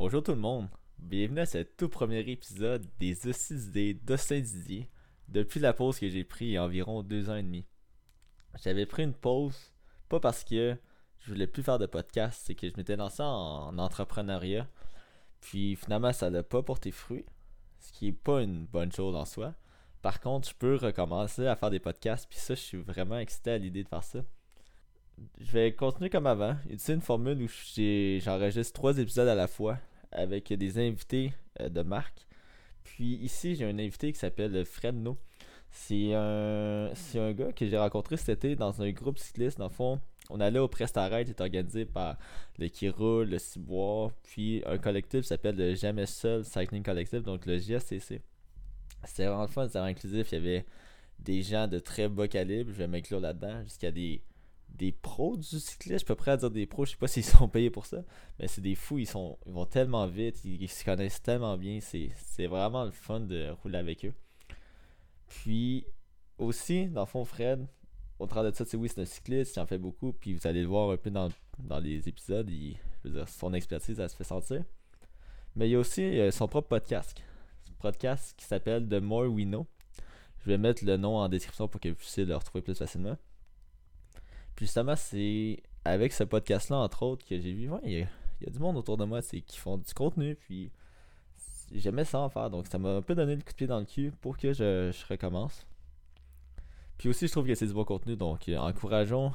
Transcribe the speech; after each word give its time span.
Bonjour 0.00 0.22
tout 0.22 0.32
le 0.32 0.38
monde, 0.38 0.66
bienvenue 0.98 1.40
à 1.40 1.44
ce 1.44 1.58
tout 1.58 1.90
premier 1.90 2.20
épisode 2.20 2.86
des 2.98 3.28
Hosties 3.28 3.68
idées 3.68 3.92
d'Austin 3.92 4.40
Didier 4.40 4.88
depuis 5.28 5.60
la 5.60 5.74
pause 5.74 5.98
que 5.98 6.08
j'ai 6.08 6.24
pris 6.24 6.46
il 6.46 6.50
y 6.52 6.56
a 6.56 6.64
environ 6.64 7.02
deux 7.02 7.28
ans 7.28 7.36
et 7.36 7.42
demi. 7.42 7.66
J'avais 8.64 8.86
pris 8.86 9.02
une 9.02 9.12
pause, 9.12 9.74
pas 10.08 10.18
parce 10.18 10.42
que 10.42 10.74
je 11.18 11.30
voulais 11.30 11.46
plus 11.46 11.62
faire 11.62 11.78
de 11.78 11.84
podcast, 11.84 12.40
c'est 12.42 12.54
que 12.54 12.66
je 12.66 12.74
m'étais 12.78 12.96
lancé 12.96 13.22
en 13.22 13.76
entrepreneuriat, 13.76 14.66
puis 15.42 15.76
finalement 15.76 16.14
ça 16.14 16.30
n'a 16.30 16.42
pas 16.42 16.62
porté 16.62 16.92
fruit, 16.92 17.26
ce 17.78 17.92
qui 17.92 18.08
est 18.08 18.12
pas 18.12 18.40
une 18.40 18.64
bonne 18.64 18.92
chose 18.92 19.14
en 19.14 19.26
soi. 19.26 19.52
Par 20.00 20.20
contre, 20.20 20.48
je 20.48 20.54
peux 20.54 20.76
recommencer 20.76 21.46
à 21.46 21.56
faire 21.56 21.68
des 21.68 21.78
podcasts, 21.78 22.26
puis 22.26 22.38
ça, 22.38 22.54
je 22.54 22.60
suis 22.60 22.78
vraiment 22.78 23.18
excité 23.18 23.50
à 23.50 23.58
l'idée 23.58 23.84
de 23.84 23.88
faire 23.88 24.04
ça 24.04 24.24
je 25.38 25.52
vais 25.52 25.72
continuer 25.74 26.10
comme 26.10 26.26
avant. 26.26 26.56
Utiliser 26.64 26.94
une 26.94 27.00
formule 27.00 27.42
où 27.42 27.48
j'enregistre 28.20 28.72
trois 28.72 28.98
épisodes 28.98 29.28
à 29.28 29.34
la 29.34 29.46
fois 29.46 29.78
avec 30.12 30.52
des 30.52 30.78
invités 30.78 31.32
euh, 31.60 31.68
de 31.68 31.82
marque. 31.82 32.26
Puis 32.84 33.14
ici, 33.16 33.54
j'ai 33.54 33.64
un 33.64 33.78
invité 33.78 34.12
qui 34.12 34.18
s'appelle 34.18 34.64
Fred 34.64 34.94
No. 34.94 35.16
C'est 35.70 36.14
un, 36.14 36.90
un 37.14 37.32
gars 37.32 37.52
que 37.52 37.66
j'ai 37.66 37.78
rencontré 37.78 38.16
cet 38.16 38.30
été 38.30 38.56
dans 38.56 38.82
un 38.82 38.90
groupe 38.90 39.18
cycliste. 39.18 39.58
Dans 39.58 39.68
le 39.68 39.72
fond, 39.72 40.00
on 40.30 40.40
allait 40.40 40.58
au 40.58 40.68
Prestaride, 40.68 41.26
qui 41.26 41.32
est 41.32 41.40
organisé 41.40 41.84
par 41.84 42.16
le 42.58 42.68
Kiro, 42.68 43.24
le 43.24 43.38
Ciboire, 43.38 44.10
puis 44.24 44.62
un 44.66 44.78
collectif 44.78 45.22
qui 45.22 45.28
s'appelle 45.28 45.56
le 45.56 45.74
Jamais 45.74 46.06
Seul 46.06 46.44
Cycling 46.44 46.82
Collective, 46.82 47.22
donc 47.22 47.46
le 47.46 47.58
JSCC. 47.58 48.20
C'était 49.04 49.26
vraiment 49.26 49.42
le 49.42 49.48
fun, 49.48 49.66
c'était 49.66 49.78
inclusif. 49.78 50.32
Il 50.32 50.34
y 50.34 50.38
avait 50.38 50.66
des 51.18 51.42
gens 51.42 51.68
de 51.68 51.78
très 51.78 52.08
bas 52.08 52.28
calibre, 52.28 52.70
je 52.72 52.78
vais 52.78 52.88
m'inclure 52.88 53.20
là-dedans, 53.20 53.62
jusqu'à 53.64 53.90
des 53.90 54.22
des 54.76 54.92
pros 54.92 55.36
du 55.36 55.60
cyclisme. 55.60 56.06
Je 56.08 56.12
prêt 56.14 56.32
à 56.32 56.36
dire 56.36 56.50
des 56.50 56.66
pros, 56.66 56.84
je 56.84 56.92
sais 56.92 56.96
pas 56.96 57.08
s'ils 57.08 57.24
sont 57.24 57.48
payés 57.48 57.70
pour 57.70 57.86
ça. 57.86 58.02
Mais 58.38 58.48
c'est 58.48 58.60
des 58.60 58.74
fous, 58.74 58.98
ils 58.98 59.06
sont 59.06 59.38
ils 59.46 59.52
vont 59.52 59.66
tellement 59.66 60.06
vite, 60.06 60.44
ils, 60.44 60.68
se 60.68 60.84
connaissent 60.84 61.22
tellement 61.22 61.56
bien. 61.56 61.80
C'est 61.80 62.46
vraiment 62.46 62.84
le 62.84 62.90
fun 62.90 63.20
de 63.20 63.50
rouler 63.62 63.78
avec 63.78 64.04
eux. 64.04 64.14
Puis 65.28 65.86
aussi, 66.38 66.88
dans 66.88 67.02
le 67.02 67.06
fond, 67.06 67.24
Fred, 67.24 67.66
au 68.18 68.26
travers 68.26 68.52
de 68.52 68.56
ça, 68.56 68.64
oui, 68.76 68.88
c'est 68.88 69.00
un 69.00 69.06
cycliste, 69.06 69.56
il 69.56 69.60
en 69.60 69.66
fait 69.66 69.78
beaucoup. 69.78 70.12
Puis 70.12 70.34
vous 70.34 70.46
allez 70.46 70.62
le 70.62 70.68
voir 70.68 70.90
un 70.90 70.96
peu 70.96 71.10
dans, 71.10 71.30
les 71.80 72.08
épisodes. 72.08 72.50
son 73.26 73.54
expertise, 73.54 74.00
elle 74.00 74.10
se 74.10 74.16
fait 74.16 74.24
sentir. 74.24 74.64
Mais 75.56 75.68
il 75.68 75.72
y 75.72 75.74
a 75.74 75.78
aussi 75.78 76.02
euh, 76.02 76.30
son 76.30 76.48
propre 76.48 76.68
podcast. 76.68 77.20
Un 77.68 77.74
podcast 77.80 78.34
qui 78.36 78.44
s'appelle 78.44 78.88
The 78.88 79.00
More 79.00 79.28
We 79.28 79.44
Know. 79.44 79.66
Je 80.38 80.50
vais 80.50 80.58
mettre 80.58 80.84
le 80.84 80.96
nom 80.96 81.16
en 81.16 81.28
description 81.28 81.68
pour 81.68 81.80
que 81.80 81.88
vous 81.88 81.96
puissiez 81.96 82.24
le 82.24 82.34
retrouver 82.34 82.62
plus 82.62 82.78
facilement 82.78 83.16
justement, 84.60 84.94
c'est 84.94 85.62
avec 85.84 86.12
ce 86.12 86.22
podcast-là, 86.22 86.76
entre 86.76 87.02
autres, 87.02 87.26
que 87.26 87.40
j'ai 87.40 87.52
vu, 87.52 87.70
il 87.84 87.92
y, 87.92 88.02
a 88.02 88.50
du 88.50 88.58
monde 88.58 88.76
autour 88.76 88.98
de 88.98 89.04
moi 89.04 89.22
qui 89.22 89.58
font 89.58 89.78
du 89.78 89.92
contenu, 89.94 90.36
puis 90.36 90.70
j'aimais 91.72 92.04
ça 92.04 92.20
en 92.20 92.28
faire. 92.28 92.50
Donc 92.50 92.66
ça 92.66 92.78
m'a 92.78 92.96
un 92.96 93.02
peu 93.02 93.14
donné 93.14 93.36
le 93.36 93.42
coup 93.42 93.50
de 93.50 93.54
pied 93.54 93.66
dans 93.66 93.78
le 93.78 93.86
cul 93.86 94.12
pour 94.20 94.36
que 94.36 94.52
je, 94.52 94.92
recommence. 95.08 95.66
Puis 96.98 97.08
aussi, 97.08 97.26
je 97.26 97.32
trouve 97.32 97.46
que 97.46 97.54
c'est 97.54 97.66
du 97.66 97.72
bon 97.72 97.84
contenu, 97.84 98.16
donc 98.16 98.48
euh, 98.48 98.58
encourageons 98.58 99.32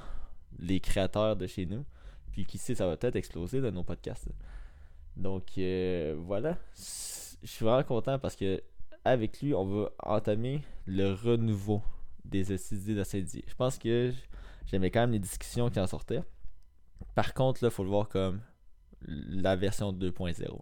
les 0.60 0.80
créateurs 0.80 1.36
de 1.36 1.48
chez 1.48 1.66
nous. 1.66 1.84
Puis 2.32 2.46
qui 2.46 2.60
sait, 2.60 2.76
ça 2.76 2.86
va 2.86 2.96
peut-être 2.96 3.16
exploser 3.16 3.62
de 3.62 3.72
nos 3.72 3.84
podcasts. 3.84 4.30
Donc 5.18 5.58
euh, 5.58 6.16
voilà, 6.20 6.58
je 6.76 7.48
suis 7.48 7.66
vraiment 7.66 7.84
content 7.84 8.20
parce 8.20 8.36
que 8.36 8.62
avec 9.04 9.42
lui, 9.42 9.56
on 9.56 9.66
va 9.66 9.92
entamer 10.04 10.62
le 10.86 11.14
renouveau 11.14 11.82
des 12.26 12.52
idées 12.74 12.96
de 12.96 13.04
Je 13.04 13.56
pense 13.56 13.78
que 13.78 14.12
j'aimais 14.66 14.92
quand 14.92 15.02
même 15.02 15.12
les 15.12 15.20
discussions 15.20 15.70
qui 15.70 15.80
en 15.80 15.88
sortaient. 15.88 16.24
Par 17.14 17.34
contre, 17.34 17.64
là, 17.64 17.70
il 17.70 17.74
faut 17.74 17.84
le 17.84 17.90
voir 17.90 18.10
comme 18.10 18.42
la 19.02 19.56
version 19.56 19.94
2.0. 19.94 20.62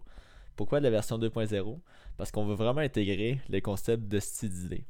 Pourquoi 0.56 0.80
la 0.80 0.90
version 0.90 1.18
2.0 1.18 1.80
Parce 2.16 2.30
qu'on 2.30 2.44
veut 2.44 2.54
vraiment 2.54 2.80
intégrer 2.80 3.40
le 3.48 3.60
concept 3.60 4.08
de 4.08 4.20
style 4.20 4.50
d'idée. 4.50 4.86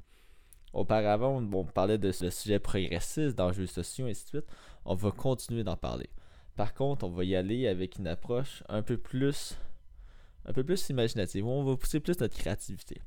Auparavant, 0.73 1.41
on 1.41 1.65
parlait 1.65 1.99
de 1.99 2.11
ce 2.11 2.31
sujet 2.31 2.59
progressiste, 2.59 3.37
d'enjeux 3.37 3.67
sociaux, 3.67 4.07
et 4.07 4.11
ainsi 4.11 4.25
de 4.25 4.29
suite. 4.29 4.47
On 4.85 4.95
va 4.95 5.11
continuer 5.13 5.63
d'en 5.63 5.77
parler. 5.77 6.11
Par 6.57 6.75
contre, 6.75 7.05
on 7.05 7.11
va 7.11 7.25
y 7.25 7.37
aller 7.37 7.69
avec 7.69 7.97
une 7.97 8.07
approche 8.07 8.63
un 8.69 8.83
peu 8.83 8.97
plus 8.97 9.57
un 10.47 10.53
peu 10.53 10.63
plus 10.63 10.91
imaginative, 10.91 11.47
on 11.47 11.65
va 11.65 11.77
pousser 11.77 12.01
plus 12.01 12.21
notre 12.21 12.37
créativité. 12.37 13.01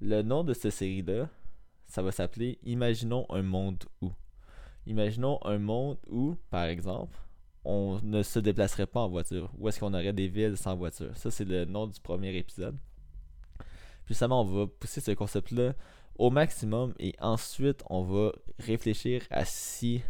Le 0.00 0.22
nom 0.22 0.44
de 0.44 0.54
cette 0.54 0.72
série-là, 0.72 1.28
ça 1.86 2.02
va 2.02 2.12
s'appeler 2.12 2.58
Imaginons 2.62 3.26
un 3.30 3.42
monde 3.42 3.84
où. 4.00 4.12
Imaginons 4.90 5.38
un 5.44 5.58
monde 5.58 5.98
où, 6.08 6.34
par 6.50 6.64
exemple, 6.64 7.16
on 7.64 8.00
ne 8.02 8.24
se 8.24 8.40
déplacerait 8.40 8.88
pas 8.88 8.98
en 9.02 9.08
voiture. 9.08 9.48
Où 9.56 9.68
est-ce 9.68 9.78
qu'on 9.78 9.94
aurait 9.94 10.12
des 10.12 10.26
villes 10.26 10.56
sans 10.56 10.74
voiture? 10.74 11.16
Ça, 11.16 11.30
c'est 11.30 11.44
le 11.44 11.64
nom 11.64 11.86
du 11.86 12.00
premier 12.00 12.36
épisode. 12.36 12.76
Puis 14.04 14.16
on 14.20 14.44
va 14.44 14.66
pousser 14.66 15.00
ce 15.00 15.12
concept-là 15.12 15.74
au 16.16 16.30
maximum 16.30 16.92
et 16.98 17.14
ensuite, 17.20 17.84
on 17.88 18.02
va 18.02 18.32
réfléchir 18.58 19.22
à 19.30 19.44
si 19.44 20.02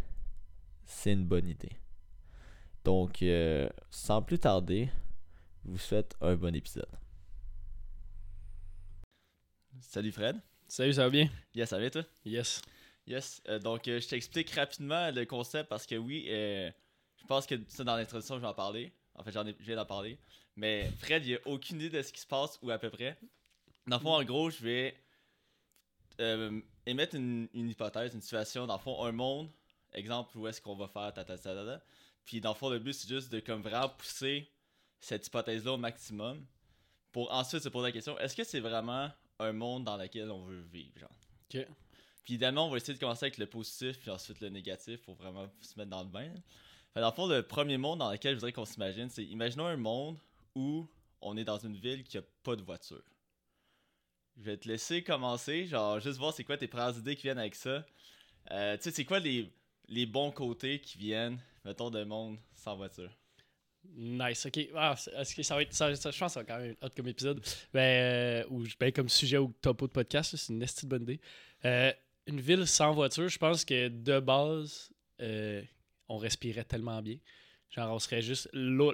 c'est 0.86 1.12
une 1.12 1.26
bonne 1.26 1.46
idée. 1.46 1.76
Donc, 2.82 3.22
euh, 3.22 3.68
sans 3.90 4.22
plus 4.22 4.38
tarder, 4.38 4.88
je 5.66 5.72
vous 5.72 5.78
souhaite 5.78 6.16
un 6.22 6.36
bon 6.36 6.54
épisode. 6.54 6.88
Salut 9.78 10.12
Fred. 10.12 10.36
Salut, 10.68 10.94
ça 10.94 11.04
va 11.04 11.10
bien? 11.10 11.28
Yes, 11.54 11.68
ça 11.68 11.78
va 11.78 11.90
toi? 11.90 12.02
Yes. 12.24 12.62
Yes. 13.10 13.42
Euh, 13.48 13.58
donc, 13.58 13.88
euh, 13.88 14.00
je 14.00 14.06
t'explique 14.06 14.50
rapidement 14.50 15.10
le 15.10 15.26
concept 15.26 15.68
parce 15.68 15.84
que 15.84 15.96
oui, 15.96 16.26
euh, 16.28 16.70
je 17.20 17.26
pense 17.26 17.44
que 17.44 17.56
ça, 17.66 17.82
dans 17.82 17.96
l'introduction, 17.96 18.36
je 18.36 18.40
vais 18.40 18.46
en 18.46 18.54
parler. 18.54 18.92
En 19.16 19.24
fait, 19.24 19.32
j'en 19.32 19.44
ai, 19.44 19.56
je 19.58 19.64
viens 19.64 19.74
d'en 19.74 19.84
parler. 19.84 20.16
Mais 20.54 20.88
Fred, 21.00 21.26
il 21.26 21.34
a 21.34 21.38
aucune 21.46 21.78
idée 21.78 21.90
de 21.90 22.02
ce 22.02 22.12
qui 22.12 22.20
se 22.20 22.26
passe 22.26 22.60
ou 22.62 22.70
à 22.70 22.78
peu 22.78 22.88
près. 22.88 23.18
Dans 23.88 23.96
le 23.96 24.02
fond, 24.02 24.14
en 24.14 24.22
gros, 24.22 24.50
je 24.50 24.62
vais 24.62 24.96
émettre 26.86 27.16
une, 27.16 27.48
hypothèse, 27.52 28.14
une 28.14 28.20
situation. 28.20 28.68
Dans 28.68 28.76
le 28.76 28.80
fond, 28.80 29.04
un 29.04 29.10
monde, 29.10 29.50
exemple, 29.92 30.38
où 30.38 30.46
est-ce 30.46 30.60
qu'on 30.60 30.76
va 30.76 30.86
faire 30.86 31.12
ta, 31.12 31.24
ta, 31.24 31.82
Puis, 32.24 32.40
dans 32.40 32.50
le 32.50 32.54
fond, 32.54 32.70
le 32.70 32.78
but, 32.78 32.92
c'est 32.92 33.08
juste 33.08 33.32
de 33.32 33.40
comme 33.40 33.62
vraiment 33.62 33.88
pousser 33.88 34.48
cette 35.00 35.26
hypothèse-là 35.26 35.72
au 35.72 35.78
maximum 35.78 36.46
pour 37.10 37.32
ensuite 37.32 37.62
se 37.62 37.68
poser 37.70 37.88
la 37.88 37.92
question 37.92 38.16
est-ce 38.20 38.36
que 38.36 38.44
c'est 38.44 38.60
vraiment 38.60 39.10
un 39.40 39.52
monde 39.52 39.82
dans 39.82 39.96
lequel 39.96 40.30
on 40.30 40.44
veut 40.44 40.60
vivre 40.60 40.96
genre? 40.96 41.10
Ok. 41.52 41.66
Puis 42.24 42.34
évidemment, 42.34 42.66
on 42.66 42.70
va 42.70 42.76
essayer 42.76 42.94
de 42.94 42.98
commencer 42.98 43.26
avec 43.26 43.38
le 43.38 43.46
positif, 43.46 43.98
puis 43.98 44.10
ensuite 44.10 44.40
le 44.40 44.48
négatif 44.48 45.00
pour 45.02 45.14
vraiment 45.14 45.46
se 45.60 45.78
mettre 45.78 45.90
dans 45.90 46.02
le 46.02 46.08
bain. 46.08 46.30
Fait, 46.92 47.00
dans 47.00 47.10
le 47.10 47.14
fond, 47.14 47.26
le 47.26 47.42
premier 47.42 47.78
monde 47.78 48.00
dans 48.00 48.10
lequel 48.10 48.32
je 48.32 48.36
voudrais 48.36 48.52
qu'on 48.52 48.64
s'imagine, 48.64 49.08
c'est 49.08 49.24
imaginons 49.24 49.66
un 49.66 49.76
monde 49.76 50.18
où 50.54 50.86
on 51.20 51.36
est 51.36 51.44
dans 51.44 51.58
une 51.58 51.76
ville 51.76 52.04
qui 52.04 52.18
a 52.18 52.22
pas 52.42 52.56
de 52.56 52.62
voiture. 52.62 53.02
Je 54.36 54.42
vais 54.42 54.56
te 54.56 54.68
laisser 54.68 55.02
commencer, 55.02 55.66
genre 55.66 56.00
juste 56.00 56.18
voir 56.18 56.32
c'est 56.32 56.44
quoi 56.44 56.56
tes 56.56 56.68
premières 56.68 56.96
idées 56.96 57.16
qui 57.16 57.22
viennent 57.22 57.38
avec 57.38 57.54
ça. 57.54 57.84
Euh, 58.50 58.76
tu 58.76 58.84
sais, 58.84 58.90
c'est 58.90 59.04
quoi 59.04 59.18
les, 59.18 59.50
les 59.88 60.06
bons 60.06 60.30
côtés 60.30 60.80
qui 60.80 60.98
viennent, 60.98 61.38
mettons, 61.64 61.90
d'un 61.90 62.04
monde 62.04 62.38
sans 62.54 62.76
voiture? 62.76 63.10
Nice, 63.96 64.46
ok. 64.46 64.68
Ah, 64.74 64.94
est-ce 65.16 65.34
que 65.34 65.42
ça 65.42 65.54
va 65.54 65.62
être. 65.62 65.72
Ça, 65.72 65.92
je 65.92 66.00
pense 66.00 66.12
que 66.12 66.28
ça 66.28 66.40
va 66.40 66.44
quand 66.44 66.58
même 66.58 66.76
être 66.82 66.94
comme 66.94 67.08
épisode. 67.08 67.40
Ben, 67.72 67.80
euh, 67.80 68.44
ou 68.50 68.64
ben, 68.78 68.92
comme 68.92 69.08
sujet 69.08 69.38
au 69.38 69.52
topo 69.60 69.86
de 69.86 69.92
podcast, 69.92 70.36
c'est 70.36 70.52
une 70.52 70.62
estime 70.62 70.88
bonne 70.88 71.02
idée. 71.02 71.20
Euh, 71.64 71.92
une 72.30 72.40
ville 72.40 72.66
sans 72.66 72.92
voiture, 72.92 73.28
je 73.28 73.38
pense 73.38 73.64
que 73.64 73.88
de 73.88 74.20
base, 74.20 74.90
euh, 75.20 75.62
on 76.08 76.16
respirait 76.16 76.64
tellement 76.64 77.02
bien. 77.02 77.16
Genre, 77.70 77.92
on 77.94 77.98
serait 78.00 78.22
juste 78.22 78.48
l'eau, 78.52 78.92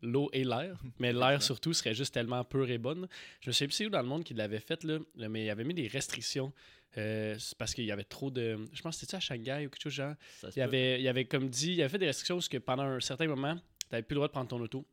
l'eau, 0.00 0.30
et 0.32 0.44
l'air, 0.44 0.80
mais 0.98 1.12
l'air 1.12 1.42
surtout 1.42 1.72
serait 1.72 1.94
juste 1.94 2.14
tellement 2.14 2.44
pur 2.44 2.70
et 2.70 2.78
bonne. 2.78 3.08
Je 3.40 3.50
me 3.50 3.52
souviens 3.52 3.68
plus 3.68 3.86
où 3.86 3.90
dans 3.90 4.00
le 4.00 4.08
monde 4.08 4.24
qui 4.24 4.34
l'avait 4.34 4.60
fait, 4.60 4.84
là, 4.84 4.98
mais 5.16 5.44
il 5.44 5.50
avait 5.50 5.64
mis 5.64 5.74
des 5.74 5.86
restrictions 5.86 6.52
euh, 6.96 7.36
parce 7.58 7.74
qu'il 7.74 7.84
y 7.84 7.92
avait 7.92 8.04
trop 8.04 8.30
de. 8.30 8.58
Je 8.72 8.82
pense 8.82 8.96
que 8.96 9.00
c'était 9.00 9.16
à 9.16 9.20
Shanghai 9.20 9.66
ou 9.66 9.70
quelque 9.70 9.82
chose 9.82 9.92
genre? 9.92 10.14
Il 10.56 10.62
avait, 10.62 11.00
il 11.00 11.06
avait 11.08 11.24
comme 11.24 11.48
dit, 11.48 11.74
il 11.74 11.80
avait 11.82 11.90
fait 11.90 11.98
des 11.98 12.06
restrictions 12.06 12.36
parce 12.36 12.48
que 12.48 12.58
pendant 12.58 12.84
un 12.84 13.00
certain 13.00 13.26
moment, 13.26 13.54
tu 13.54 13.86
n'avais 13.92 14.02
plus 14.02 14.14
le 14.14 14.18
droit 14.18 14.28
de 14.28 14.32
prendre 14.32 14.48
ton 14.48 14.60
auto. 14.60 14.86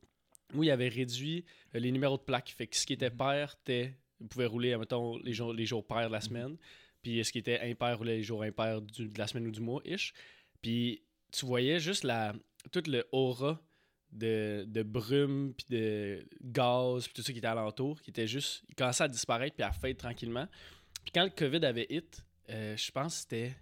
Où 0.54 0.64
il 0.64 0.70
avait 0.70 0.88
réduit 0.88 1.44
euh, 1.74 1.78
les 1.78 1.92
numéros 1.92 2.16
de 2.16 2.22
plaques. 2.22 2.54
Fait 2.56 2.66
que 2.66 2.76
ce 2.76 2.86
qui 2.86 2.94
était 2.94 3.10
mhm. 3.10 3.16
pair, 3.16 3.56
tu 3.64 3.94
pouvais 4.28 4.46
rouler, 4.46 4.76
mettons, 4.76 5.18
les 5.18 5.34
jours, 5.34 5.52
les 5.52 5.66
jours 5.66 5.86
pairs 5.86 6.08
de 6.08 6.12
la 6.12 6.18
mhm. 6.18 6.24
semaine. 6.24 6.56
Puis 7.02 7.24
ce 7.24 7.32
qui 7.32 7.38
était 7.38 7.60
impair 7.60 7.98
roulait 7.98 8.16
les 8.16 8.22
jours 8.22 8.42
impairs 8.42 8.82
de 8.82 9.18
la 9.18 9.26
semaine 9.26 9.46
ou 9.46 9.50
du 9.50 9.60
mois, 9.60 9.80
ish. 9.84 10.12
Puis 10.60 11.02
tu 11.32 11.46
voyais 11.46 11.78
juste 11.78 12.04
la, 12.04 12.34
toute 12.72 12.88
le 12.88 13.06
aura 13.12 13.60
de, 14.12 14.64
de 14.66 14.82
brume, 14.82 15.54
puis 15.54 15.66
de 15.70 16.26
gaz, 16.42 17.04
puis 17.04 17.14
tout 17.14 17.22
ça 17.22 17.32
qui 17.32 17.38
était 17.38 17.46
alentour, 17.46 18.00
qui 18.00 18.10
était 18.10 18.26
juste. 18.26 18.64
Il 18.68 18.74
commençait 18.74 19.04
à 19.04 19.08
disparaître, 19.08 19.54
puis 19.54 19.64
à 19.64 19.72
faire 19.72 19.96
tranquillement. 19.96 20.48
Puis 21.04 21.12
quand 21.12 21.24
le 21.24 21.30
COVID 21.30 21.64
avait 21.64 21.86
hit, 21.90 22.24
euh, 22.50 22.76
je 22.76 22.90
pense 22.90 23.14
que 23.14 23.20
c'était. 23.20 23.56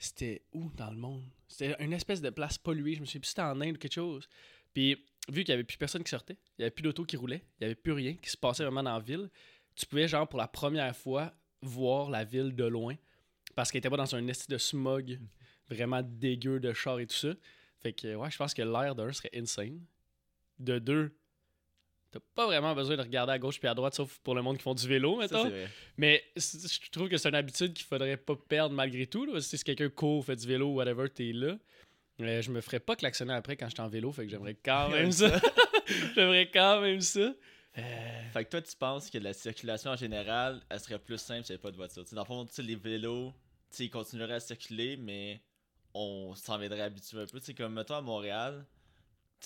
C'était 0.00 0.42
où 0.52 0.70
dans 0.76 0.92
le 0.92 0.96
monde? 0.96 1.24
C'était 1.48 1.74
une 1.82 1.92
espèce 1.92 2.20
de 2.20 2.30
place 2.30 2.56
polluée. 2.56 2.94
Je 2.94 3.00
me 3.00 3.04
suis 3.04 3.18
dit, 3.18 3.28
c'était 3.28 3.42
en 3.42 3.60
Inde 3.60 3.74
ou 3.74 3.78
quelque 3.78 3.94
chose. 3.94 4.28
Puis 4.72 4.96
vu 5.28 5.42
qu'il 5.42 5.52
n'y 5.52 5.54
avait 5.54 5.64
plus 5.64 5.76
personne 5.76 6.04
qui 6.04 6.10
sortait, 6.10 6.38
il 6.56 6.60
n'y 6.60 6.64
avait 6.64 6.70
plus 6.70 6.82
d'auto 6.82 7.04
qui 7.04 7.16
roulait, 7.16 7.42
il 7.54 7.62
n'y 7.62 7.66
avait 7.66 7.74
plus 7.74 7.92
rien 7.92 8.14
qui 8.14 8.30
se 8.30 8.36
passait 8.36 8.62
vraiment 8.62 8.84
dans 8.84 8.94
la 8.94 9.00
ville, 9.00 9.28
tu 9.74 9.86
pouvais, 9.86 10.08
genre, 10.08 10.28
pour 10.28 10.38
la 10.38 10.48
première 10.48 10.96
fois, 10.96 11.34
voir 11.62 12.10
la 12.10 12.24
ville 12.24 12.54
de 12.54 12.64
loin 12.64 12.94
parce 13.54 13.70
qu'elle 13.72 13.80
était 13.80 13.90
pas 13.90 13.96
dans 13.96 14.14
un 14.14 14.26
esti 14.28 14.46
de 14.48 14.58
smog 14.58 15.18
vraiment 15.68 16.02
dégueu 16.02 16.60
de 16.60 16.72
char 16.72 16.98
et 17.00 17.06
tout 17.06 17.16
ça. 17.16 17.28
Fait 17.80 17.92
que, 17.92 18.14
ouais, 18.14 18.30
je 18.30 18.36
pense 18.36 18.54
que 18.54 18.62
l'air 18.62 18.94
d'un 18.94 19.12
serait 19.12 19.30
insane. 19.34 19.80
De 20.58 20.78
deux, 20.78 21.12
T'as 22.10 22.20
pas 22.34 22.46
vraiment 22.46 22.74
besoin 22.74 22.96
de 22.96 23.02
regarder 23.02 23.32
à 23.34 23.38
gauche 23.38 23.58
puis 23.58 23.68
à 23.68 23.74
droite, 23.74 23.94
sauf 23.94 24.18
pour 24.20 24.34
le 24.34 24.40
monde 24.40 24.56
qui 24.56 24.62
font 24.62 24.72
du 24.72 24.88
vélo, 24.88 25.16
Ça, 25.16 25.36
mettons. 25.36 25.48
vrai. 25.50 25.68
Mais 25.98 26.24
je 26.36 26.90
trouve 26.90 27.10
que 27.10 27.18
c'est 27.18 27.28
une 27.28 27.34
habitude 27.34 27.74
qu'il 27.74 27.84
faudrait 27.84 28.16
pas 28.16 28.34
perdre 28.34 28.74
malgré 28.74 29.06
tout. 29.06 29.26
là. 29.26 29.38
Si 29.42 29.58
quelqu'un 29.62 29.90
court, 29.90 30.24
fait 30.24 30.34
du 30.36 30.46
vélo, 30.46 30.68
whatever, 30.72 31.10
t'es 31.10 31.32
là. 31.34 31.58
Euh, 32.22 32.40
je 32.40 32.50
me 32.50 32.62
ferais 32.62 32.80
pas 32.80 32.96
klaxonner 32.96 33.34
après 33.34 33.56
quand 33.58 33.68
j'étais 33.68 33.82
en 33.82 33.88
vélo, 33.88 34.10
fait 34.10 34.24
que 34.24 34.30
j'aimerais 34.30 34.54
quand 34.64 34.88
même 34.90 35.12
ça. 35.12 35.38
j'aimerais 36.14 36.50
quand 36.50 36.80
même 36.80 37.02
ça. 37.02 37.34
Euh, 37.76 38.30
Fait 38.32 38.44
que 38.44 38.50
toi, 38.50 38.62
tu 38.62 38.74
penses 38.76 39.10
que 39.10 39.18
la 39.18 39.32
circulation 39.32 39.90
en 39.90 39.96
général, 39.96 40.62
elle 40.68 40.80
serait 40.80 40.98
plus 40.98 41.18
simple 41.18 41.44
s'il 41.44 41.54
n'y 41.54 41.56
avait 41.56 41.62
pas 41.62 41.70
de 41.70 41.76
voiture? 41.76 42.04
Dans 42.12 42.22
le 42.22 42.26
fond, 42.26 42.46
les 42.58 42.74
vélos, 42.74 43.32
ils 43.78 43.90
continueraient 43.90 44.34
à 44.34 44.40
circuler, 44.40 44.96
mais 44.96 45.40
on 45.94 46.34
s'en 46.34 46.58
viendrait 46.58 46.80
habitué 46.80 47.18
un 47.20 47.26
peu. 47.26 47.38
Tu 47.38 47.46
sais, 47.46 47.54
comme 47.54 47.74
mettons 47.74 47.94
à 47.94 48.00
Montréal, 48.00 48.64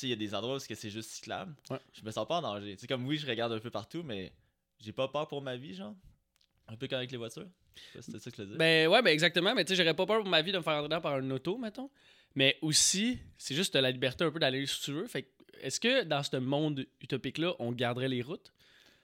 il 0.02 0.08
y 0.08 0.12
a 0.12 0.16
des 0.16 0.34
endroits 0.34 0.56
où 0.56 0.58
c'est 0.58 0.90
juste 0.90 1.10
cyclable. 1.10 1.54
Ouais. 1.70 1.80
Je 1.92 2.04
me 2.04 2.10
sens 2.10 2.26
pas 2.26 2.38
en 2.38 2.42
danger. 2.42 2.74
Tu 2.74 2.82
sais, 2.82 2.86
comme 2.86 3.06
oui, 3.06 3.18
je 3.18 3.26
regarde 3.26 3.52
un 3.52 3.58
peu 3.58 3.70
partout, 3.70 4.02
mais 4.02 4.32
j'ai 4.80 4.92
pas 4.92 5.08
peur 5.08 5.28
pour 5.28 5.42
ma 5.42 5.56
vie, 5.56 5.74
genre. 5.74 5.94
Un 6.68 6.76
peu 6.76 6.88
comme 6.88 6.98
avec 6.98 7.10
les 7.10 7.18
voitures. 7.18 7.48
C'était 8.00 8.18
ça 8.18 8.30
que 8.30 8.36
je 8.36 8.42
te 8.42 8.42
disais. 8.42 8.56
Ben 8.56 8.88
ouais, 8.88 9.02
ben 9.02 9.10
exactement. 9.10 9.54
Mais 9.54 9.64
tu 9.64 9.70
sais, 9.70 9.76
j'aurais 9.76 9.94
pas 9.94 10.06
peur 10.06 10.20
pour 10.20 10.28
ma 10.28 10.42
vie 10.42 10.52
de 10.52 10.58
me 10.58 10.62
faire 10.62 10.80
rentrer 10.80 11.00
par 11.00 11.14
un 11.14 11.30
auto, 11.30 11.58
mettons. 11.58 11.90
Mais 12.34 12.56
aussi, 12.62 13.18
c'est 13.36 13.54
juste 13.54 13.74
la 13.74 13.90
liberté 13.90 14.24
un 14.24 14.30
peu 14.30 14.38
d'aller 14.38 14.62
où 14.62 14.66
tu 14.66 14.92
veux. 14.92 15.06
Fait 15.06 15.22
que, 15.22 15.28
est-ce 15.62 15.80
que 15.80 16.04
dans 16.04 16.22
ce 16.22 16.36
monde 16.36 16.84
utopique-là, 17.00 17.54
on 17.58 17.72
garderait 17.72 18.08
les 18.08 18.22
routes? 18.22 18.52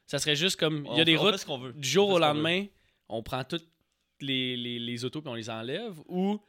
Ça 0.06 0.18
serait 0.18 0.36
juste 0.36 0.58
comme. 0.58 0.84
Il 0.86 0.92
y 0.92 0.98
On 0.98 0.98
a 1.00 1.04
des 1.04 1.16
on 1.16 1.20
routes 1.22 1.36
ce 1.38 1.46
qu'on 1.46 1.58
veut. 1.58 1.72
du 1.72 1.88
jour 1.88 2.08
On 2.08 2.14
au 2.14 2.18
lendemain, 2.18 2.66
on 3.08 3.22
prend 3.22 3.44
toutes 3.44 3.68
les, 4.20 4.56
les, 4.56 4.78
les 4.78 5.04
autos 5.04 5.20
puis 5.20 5.30
on 5.30 5.34
les 5.34 5.50
enlève, 5.50 5.94
ou 6.06 6.40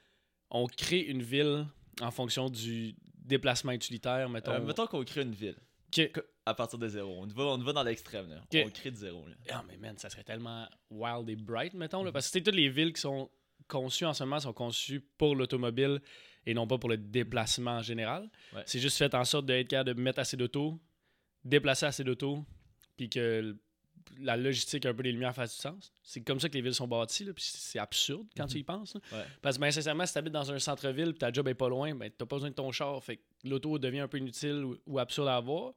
on 0.50 0.66
crée 0.68 1.02
une 1.02 1.22
ville 1.22 1.66
en 2.02 2.12
fonction 2.12 2.50
du 2.50 2.96
déplacement 3.18 3.72
utilitaire, 3.74 4.30
mettons. 4.30 4.54
Euh, 4.54 4.60
mettons 4.62 4.88
qu'on 4.88 5.04
crée 5.04 5.22
une 5.22 5.34
ville 5.36 5.58
Que- 5.92 6.12
à 6.46 6.54
partir 6.56 6.80
de 6.80 6.88
zéro. 6.88 7.22
On 7.22 7.28
va, 7.28 7.44
on 7.44 7.58
va 7.60 7.74
dans 7.74 7.84
l'extrême, 7.84 8.30
là. 8.30 8.42
On 8.66 8.70
crée 8.72 8.90
de 8.92 8.96
zéro, 8.96 9.28
là. 9.28 9.36
Ah, 9.52 9.64
mais 9.68 9.78
man, 9.78 9.98
ça 9.98 10.10
serait 10.10 10.24
tellement 10.24 10.68
wild 10.90 11.30
et 11.30 11.36
bright, 11.36 11.74
mettons. 11.76 12.04
Là, 12.04 12.12
parce 12.12 12.32
que 12.32 12.40
toutes 12.40 12.56
les 12.56 12.70
villes 12.70 12.94
qui 12.94 13.02
sont 13.02 13.30
conçues 13.68 14.06
en 14.06 14.14
ce 14.14 14.24
moment 14.24 14.40
sont 14.40 14.54
conçues 14.54 15.02
pour 15.18 15.36
l'automobile 15.36 16.02
et 16.46 16.54
non 16.54 16.68
pas 16.68 16.78
pour 16.78 16.90
le 16.90 16.98
déplacement 16.98 17.78
en 17.78 17.82
général. 17.82 18.30
Ouais. 18.54 18.64
C'est 18.66 18.80
juste 18.80 18.98
fait 18.98 19.14
en 19.14 19.26
sorte 19.26 19.46
d'être 19.46 19.68
capable 19.68 19.96
de 19.96 20.02
mettre 20.02 20.20
assez 20.20 20.38
d'autos, 20.38 20.80
déplacer 21.44 21.86
assez 21.86 22.04
d'autos, 22.04 22.44
puis 22.98 23.10
que 23.10 23.56
la 24.20 24.36
logistique, 24.36 24.86
un 24.86 24.94
peu 24.94 25.04
les 25.04 25.12
lumières 25.12 25.36
fasse 25.36 25.56
du 25.56 25.62
sens. 25.62 25.94
C'est 26.04 26.22
comme 26.22 26.40
ça 26.40 26.50
que 26.50 26.56
les 26.56 26.62
villes 26.62 26.74
sont 26.74 26.88
bâties, 26.88 27.26
là, 27.26 27.34
puis 27.34 27.44
c'est 27.48 27.78
absurde 27.80 28.26
quand 28.36 28.48
tu 28.48 28.58
y 28.58 28.64
penses. 28.64 28.96
Ouais. 29.12 29.24
Parce 29.42 29.58
que, 29.58 29.62
ben, 29.62 29.72
sincèrement, 29.72 30.06
si 30.06 30.14
tu 30.14 30.20
habites 30.20 30.34
dans 30.34 30.52
un 30.52 30.58
centre-ville 30.60 31.12
puis 31.12 31.20
ta 31.20 31.32
job 31.32 31.48
est 31.48 31.54
pas 31.54 31.70
loin, 31.70 31.94
ben, 31.94 32.10
t'as 32.18 32.26
pas 32.26 32.36
besoin 32.38 32.50
de 32.50 32.56
ton 32.56 32.72
char. 32.72 33.02
Fait 33.04 33.18
que 33.18 33.22
l'auto 33.48 33.78
devient 33.78 34.00
un 34.00 34.08
peu 34.08 34.18
inutile 34.18 34.64
ou, 34.66 34.78
ou 34.88 35.00
absurde 35.00 35.28
à 35.28 35.36
avoir. 35.36 35.74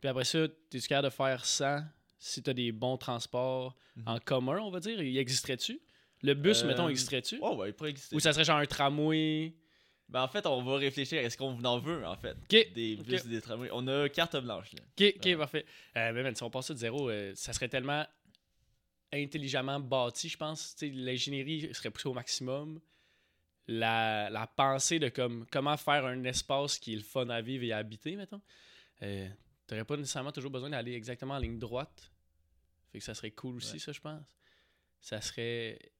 Puis 0.00 0.08
après 0.08 0.24
ça, 0.24 0.46
t'es 0.68 0.78
capable 0.80 1.08
de 1.08 1.12
faire 1.14 1.44
ça 1.46 1.84
si 2.18 2.42
t'as 2.42 2.52
des 2.52 2.70
bons 2.70 2.98
transports 2.98 3.74
Mhm. 3.96 4.02
en 4.06 4.18
commun, 4.20 4.58
on 4.60 4.70
va 4.70 4.78
dire? 4.78 5.00
Il 5.02 5.16
existerait-tu? 5.18 5.80
Le 6.22 6.34
bus, 6.34 6.62
Euh, 6.62 6.66
mettons, 6.68 6.88
existerait-tu? 6.88 7.38
Oh, 7.42 7.56
ouais, 7.56 7.70
il 7.70 7.72
pourrait 7.72 7.90
exister. 7.90 8.14
Ou 8.14 8.20
ça 8.20 8.32
serait 8.32 8.44
genre 8.44 8.58
un 8.58 8.66
tramway 8.66 9.54
Ben, 10.10 10.22
en 10.22 10.28
fait, 10.28 10.44
on 10.46 10.62
va 10.62 10.76
réfléchir. 10.76 11.18
Est-ce 11.20 11.36
qu'on 11.38 11.62
en 11.64 11.78
veut, 11.78 12.04
en 12.04 12.16
fait 12.16 12.36
Des 12.74 12.96
bus 12.96 13.24
des 13.26 13.40
tramways. 13.40 13.70
On 13.72 13.86
a 13.86 14.08
carte 14.08 14.36
blanche, 14.36 14.72
là. 14.72 14.80
Ok, 14.98 15.14
ok, 15.16 15.24
Ouais. 15.24 15.36
parfait. 15.36 15.64
Euh, 15.96 16.34
si 16.34 16.42
on 16.42 16.50
passe 16.50 16.66
ça 16.66 16.74
de 16.74 16.78
zéro, 16.78 17.08
euh, 17.08 17.32
ça 17.36 17.52
serait 17.52 17.68
tellement 17.68 18.04
intelligemment 19.12 19.80
bâti, 19.80 20.28
je 20.28 20.36
pense. 20.36 20.76
L'ingénierie 20.82 21.72
serait 21.74 21.90
poussée 21.90 22.08
au 22.08 22.14
maximum. 22.14 22.80
La, 23.68 24.28
la 24.30 24.46
pensée 24.48 24.98
de 24.98 25.08
comme, 25.08 25.46
comment 25.50 25.76
faire 25.76 26.04
un 26.06 26.24
espace 26.24 26.78
qui 26.78 26.94
est 26.94 26.96
le 26.96 27.02
fun 27.02 27.28
à 27.28 27.40
vivre 27.40 27.62
et 27.64 27.72
à 27.72 27.78
habiter, 27.78 28.16
mettons. 28.16 28.40
Euh, 29.02 29.28
T'aurais 29.66 29.84
pas 29.84 29.96
nécessairement 29.96 30.32
toujours 30.32 30.50
besoin 30.50 30.70
d'aller 30.70 30.94
exactement 30.94 31.34
en 31.34 31.38
ligne 31.38 31.58
droite. 31.60 32.10
Fait 32.90 32.98
que 32.98 33.04
ça 33.04 33.14
serait 33.14 33.30
cool 33.30 33.56
aussi, 33.56 33.74
Ouais. 33.74 33.78
ça, 33.78 33.92
je 33.92 34.00
pense. 34.00 34.24
Ça 35.00 35.20
serait. 35.20 35.78
Puis 35.80 35.90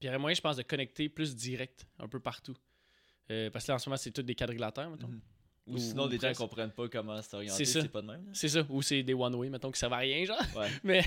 il 0.00 0.06
y 0.06 0.08
aurait 0.08 0.18
moyen, 0.18 0.34
je 0.34 0.40
pense, 0.40 0.56
de 0.56 0.62
connecter 0.62 1.08
plus 1.08 1.36
direct 1.36 1.86
un 2.00 2.08
peu 2.08 2.18
partout. 2.18 2.56
Euh, 3.32 3.50
parce 3.50 3.64
que 3.66 3.70
là, 3.72 3.76
en 3.76 3.78
ce 3.78 3.88
moment, 3.88 3.96
c'est 3.96 4.10
tous 4.12 4.22
des 4.22 4.34
quadrilatères, 4.34 4.90
mettons. 4.90 5.08
Mhm. 5.08 5.20
Ou, 5.68 5.74
Ou- 5.74 5.78
sinon, 5.78 6.04
ou 6.06 6.08
les 6.08 6.16
gens 6.16 6.20
presque. 6.22 6.40
comprennent 6.40 6.72
pas 6.72 6.88
comment 6.88 7.22
c'est 7.22 7.34
orienté. 7.36 7.64
C'est 7.64 7.88
pas 7.88 8.02
de 8.02 8.06
même. 8.08 8.30
C'est 8.34 8.48
ça. 8.48 8.66
Ou 8.68 8.82
c'est 8.82 9.02
des 9.02 9.14
one-way, 9.14 9.48
mettons, 9.48 9.70
qui 9.70 9.78
servent 9.78 9.92
à 9.92 9.98
rien, 9.98 10.24
genre. 10.24 10.40
Ouais. 10.56 10.68
Mais, 10.84 11.04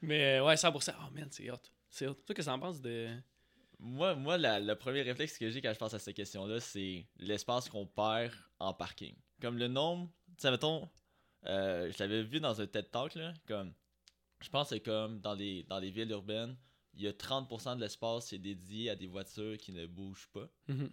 mais 0.00 0.38
euh, 0.38 0.44
ouais, 0.46 0.54
100%. 0.56 0.94
Oh 0.98 1.10
man, 1.12 1.28
c'est 1.30 1.50
hot. 1.50 1.56
C'est 1.90 2.06
hot. 2.06 2.14
Toi, 2.14 2.34
qu'est-ce 2.34 2.46
que 2.46 2.52
t'en 2.52 2.58
penses 2.58 2.80
de. 2.80 3.08
Moi, 3.78 4.14
moi 4.14 4.36
la- 4.38 4.58
le 4.60 4.74
premier 4.74 5.02
réflexe 5.02 5.36
que 5.38 5.50
j'ai 5.50 5.60
quand 5.60 5.72
je 5.72 5.78
pense 5.78 5.92
à 5.94 5.98
cette 5.98 6.16
question-là, 6.16 6.60
c'est 6.60 7.06
l'espace 7.18 7.68
qu'on 7.68 7.86
perd 7.86 8.32
en 8.58 8.72
parking. 8.74 9.14
Comme 9.40 9.58
le 9.58 9.68
nombre, 9.68 10.10
tu 10.28 10.34
sais, 10.38 10.50
mettons, 10.50 10.88
euh, 11.46 11.90
je 11.92 11.98
l'avais 11.98 12.22
vu 12.22 12.40
dans 12.40 12.58
un 12.60 12.66
TED 12.66 12.90
Talk, 12.90 13.14
là, 13.14 13.32
comme, 13.46 13.72
je 14.42 14.48
pense 14.50 14.68
que 14.70 14.74
c'est 14.76 14.80
comme 14.80 15.20
dans 15.20 15.34
les, 15.34 15.62
dans 15.64 15.78
les 15.78 15.90
villes 15.90 16.10
urbaines, 16.10 16.56
il 16.94 17.02
y 17.02 17.06
a 17.08 17.12
30% 17.12 17.76
de 17.76 17.80
l'espace 17.80 18.28
qui 18.28 18.34
est 18.34 18.38
dédié 18.38 18.90
à 18.90 18.96
des 18.96 19.06
voitures 19.06 19.56
qui 19.58 19.72
ne 19.72 19.86
bougent 19.86 20.28
pas. 20.32 20.48
Mhm. 20.68 20.90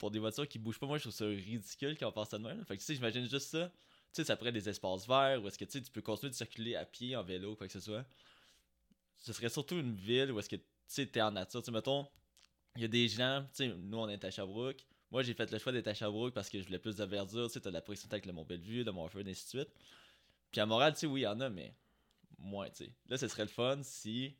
Pour 0.00 0.10
des 0.10 0.18
voitures 0.18 0.48
qui 0.48 0.58
bougent 0.58 0.78
pas, 0.78 0.86
moi 0.86 0.96
je 0.96 1.02
trouve 1.02 1.12
ça 1.12 1.26
ridicule 1.26 1.94
quand 1.98 2.08
on 2.08 2.12
pense 2.12 2.30
ça 2.30 2.38
de 2.38 2.42
même. 2.42 2.64
Fait 2.64 2.74
que 2.74 2.80
tu 2.80 2.86
sais, 2.86 2.94
j'imagine 2.94 3.28
juste 3.28 3.48
ça. 3.48 3.68
Tu 3.68 3.74
sais, 4.12 4.24
ça 4.24 4.32
être 4.32 4.48
des 4.48 4.66
espaces 4.66 5.06
verts 5.06 5.42
où 5.42 5.46
est-ce 5.46 5.58
que 5.58 5.66
tu 5.66 5.82
peux 5.92 6.00
continuer 6.00 6.30
de 6.30 6.34
circuler 6.34 6.74
à 6.74 6.86
pied, 6.86 7.14
en 7.14 7.22
vélo, 7.22 7.54
quoi 7.54 7.66
que 7.66 7.72
ce 7.74 7.80
soit. 7.80 8.06
Ce 9.18 9.34
serait 9.34 9.50
surtout 9.50 9.76
une 9.76 9.94
ville 9.94 10.32
où 10.32 10.38
est-ce 10.38 10.48
que 10.48 10.56
tu 10.56 10.64
sais, 10.86 11.06
t'es 11.06 11.20
en 11.20 11.32
nature. 11.32 11.60
Tu 11.60 11.66
sais, 11.66 11.70
mettons, 11.70 12.08
il 12.76 12.82
y 12.82 12.84
a 12.86 12.88
des 12.88 13.08
gens, 13.08 13.42
tu 13.52 13.68
sais, 13.68 13.68
nous 13.68 13.98
on 13.98 14.08
est 14.08 14.24
à 14.24 14.30
Sherbrooke. 14.30 14.86
Moi 15.10 15.22
j'ai 15.22 15.34
fait 15.34 15.52
le 15.52 15.58
choix 15.58 15.70
d'être 15.70 15.88
à 15.88 15.92
Sherbrooke 15.92 16.32
parce 16.32 16.48
que 16.48 16.58
je 16.58 16.64
voulais 16.64 16.78
plus 16.78 16.96
de 16.96 17.04
verdure. 17.04 17.48
Tu 17.48 17.52
sais, 17.52 17.60
t'as 17.60 17.68
de 17.68 17.74
la 17.74 17.82
proximité 17.82 18.14
avec 18.14 18.24
le 18.24 18.32
Mont-Bellevue, 18.32 18.84
le 18.84 18.92
Mont-Feu, 18.92 19.20
et 19.20 19.30
ainsi 19.30 19.44
de 19.44 19.48
suite. 19.60 19.74
Puis 20.50 20.62
à 20.62 20.66
Montréal, 20.66 20.94
tu 20.94 21.00
sais, 21.00 21.06
oui, 21.06 21.20
il 21.20 21.24
y 21.24 21.26
en 21.26 21.38
a, 21.40 21.50
mais 21.50 21.74
moins, 22.38 22.70
tu 22.70 22.86
sais. 22.86 22.92
Là, 23.06 23.18
ce 23.18 23.28
serait 23.28 23.42
le 23.42 23.48
fun 23.48 23.80
si, 23.82 24.34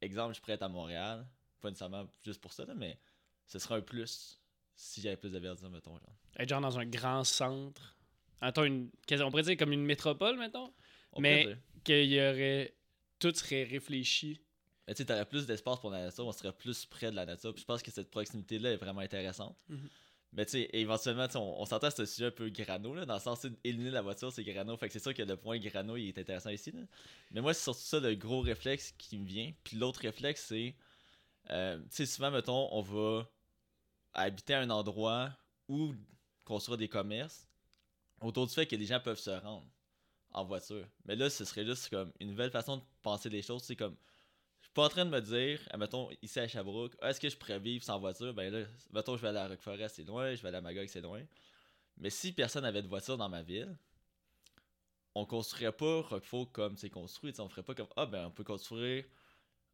exemple, 0.00 0.34
je 0.34 0.40
prête 0.40 0.62
à 0.62 0.68
Montréal, 0.68 1.28
pas 1.60 1.68
nécessairement 1.68 2.08
juste 2.24 2.40
pour 2.40 2.54
ça, 2.54 2.64
là, 2.64 2.74
mais 2.74 2.98
ce 3.46 3.58
serait 3.58 3.74
un 3.74 3.82
plus 3.82 4.40
si 4.78 5.00
j'avais 5.00 5.16
plus 5.16 5.30
de 5.30 5.38
verdure, 5.38 5.68
mettons. 5.70 5.98
Genre. 5.98 6.14
Être 6.38 6.48
genre 6.48 6.60
dans 6.60 6.78
un 6.78 6.86
grand 6.86 7.24
centre. 7.24 7.96
Attends, 8.40 8.64
une, 8.64 8.90
quasi- 9.06 9.22
on 9.24 9.30
pourrait 9.30 9.42
dire 9.42 9.56
comme 9.56 9.72
une 9.72 9.84
métropole, 9.84 10.38
mettons? 10.38 10.72
On 11.12 11.20
Mais-. 11.20 11.56
Qu'il 11.84 12.04
y 12.04 12.20
aurait. 12.20 12.74
Tout 13.18 13.34
serait 13.34 13.64
réfléchi. 13.64 14.40
Mais 14.86 14.94
tu 14.94 14.98
sais, 14.98 15.06
t'aurais 15.06 15.26
plus 15.26 15.46
d'espace 15.46 15.80
pour 15.80 15.90
la 15.90 16.04
nature, 16.04 16.24
on 16.26 16.32
serait 16.32 16.52
plus 16.52 16.86
près 16.86 17.10
de 17.10 17.16
la 17.16 17.26
nature. 17.26 17.52
Puis 17.52 17.62
je 17.62 17.66
pense 17.66 17.82
que 17.82 17.90
cette 17.90 18.10
proximité-là 18.10 18.72
est 18.72 18.76
vraiment 18.76 19.00
intéressante. 19.00 19.56
Mhm. 19.68 19.88
Mais 20.34 20.44
tu 20.46 20.52
sais, 20.52 20.70
éventuellement, 20.72 21.26
on, 21.34 21.62
on 21.62 21.64
s'entend 21.64 21.88
à 21.88 21.90
ce 21.90 22.06
sujet 22.06 22.26
un 22.26 22.30
peu 22.30 22.48
grano, 22.50 22.94
là, 22.94 23.04
dans 23.04 23.14
le 23.14 23.20
sens 23.20 23.44
d'éliminer 23.44 23.90
la 23.90 24.02
voiture, 24.02 24.30
c'est 24.32 24.44
grano. 24.44 24.76
Fait 24.76 24.86
que 24.86 24.92
c'est 24.92 25.02
sûr 25.02 25.12
que 25.14 25.22
le 25.22 25.36
point 25.36 25.58
grano, 25.58 25.96
il 25.96 26.08
est 26.08 26.18
intéressant 26.18 26.50
ici. 26.50 26.70
là. 26.70 26.82
Mais 27.32 27.40
moi, 27.40 27.52
c'est 27.54 27.64
surtout 27.64 27.80
ça 27.80 27.98
le 27.98 28.14
gros 28.14 28.40
réflexe 28.40 28.94
qui 28.96 29.18
me 29.18 29.26
vient. 29.26 29.52
Puis 29.64 29.76
l'autre 29.76 30.00
réflexe, 30.00 30.44
c'est, 30.48 30.76
euh, 31.50 31.78
tu 31.80 31.86
sais, 31.90 32.06
souvent, 32.06 32.30
mettons, 32.30 32.68
on 32.72 32.82
va 32.82 33.28
habiter 34.20 34.54
à 34.54 34.60
un 34.60 34.70
endroit 34.70 35.30
où 35.68 35.94
construire 36.44 36.78
des 36.78 36.88
commerces 36.88 37.46
autour 38.20 38.46
du 38.46 38.54
fait 38.54 38.66
que 38.66 38.76
les 38.76 38.86
gens 38.86 39.00
peuvent 39.00 39.18
se 39.18 39.30
rendre 39.30 39.66
en 40.32 40.44
voiture. 40.44 40.86
Mais 41.04 41.16
là, 41.16 41.30
ce 41.30 41.44
serait 41.44 41.64
juste 41.64 41.88
comme 41.90 42.12
une 42.20 42.28
nouvelle 42.28 42.50
façon 42.50 42.78
de 42.78 42.82
penser 43.02 43.28
les 43.28 43.42
choses. 43.42 43.62
C'est 43.62 43.76
comme, 43.76 43.96
je 44.60 44.66
suis 44.66 44.74
pas 44.74 44.86
en 44.86 44.88
train 44.88 45.04
de 45.04 45.10
me 45.10 45.20
dire, 45.20 45.60
mettons, 45.78 46.10
ici 46.22 46.40
à 46.40 46.48
Sherbrooke, 46.48 46.94
Ah, 47.00 47.10
est-ce 47.10 47.20
que 47.20 47.28
je 47.28 47.36
pourrais 47.36 47.58
vivre 47.58 47.84
sans 47.84 47.98
voiture? 47.98 48.34
Ben 48.34 48.52
là, 48.52 48.66
mettons, 48.92 49.16
je 49.16 49.22
vais 49.22 49.36
à 49.36 49.48
Roquefort, 49.48 49.76
c'est 49.88 50.04
loin, 50.04 50.34
je 50.34 50.42
vais 50.42 50.48
aller 50.48 50.58
à 50.58 50.60
Magog, 50.60 50.86
c'est 50.88 51.00
loin. 51.00 51.22
Mais 51.96 52.10
si 52.10 52.32
personne 52.32 52.62
n'avait 52.62 52.82
de 52.82 52.88
voiture 52.88 53.16
dans 53.16 53.28
ma 53.28 53.42
ville, 53.42 53.76
on 55.14 55.24
construirait 55.24 55.72
pas 55.72 56.02
Roquefort 56.02 56.52
comme 56.52 56.76
c'est 56.76 56.90
construit. 56.90 57.34
On 57.38 57.48
ferait 57.48 57.62
pas 57.62 57.74
comme, 57.74 57.88
ah 57.96 58.06
ben, 58.06 58.26
on 58.26 58.30
peut 58.30 58.44
construire 58.44 59.04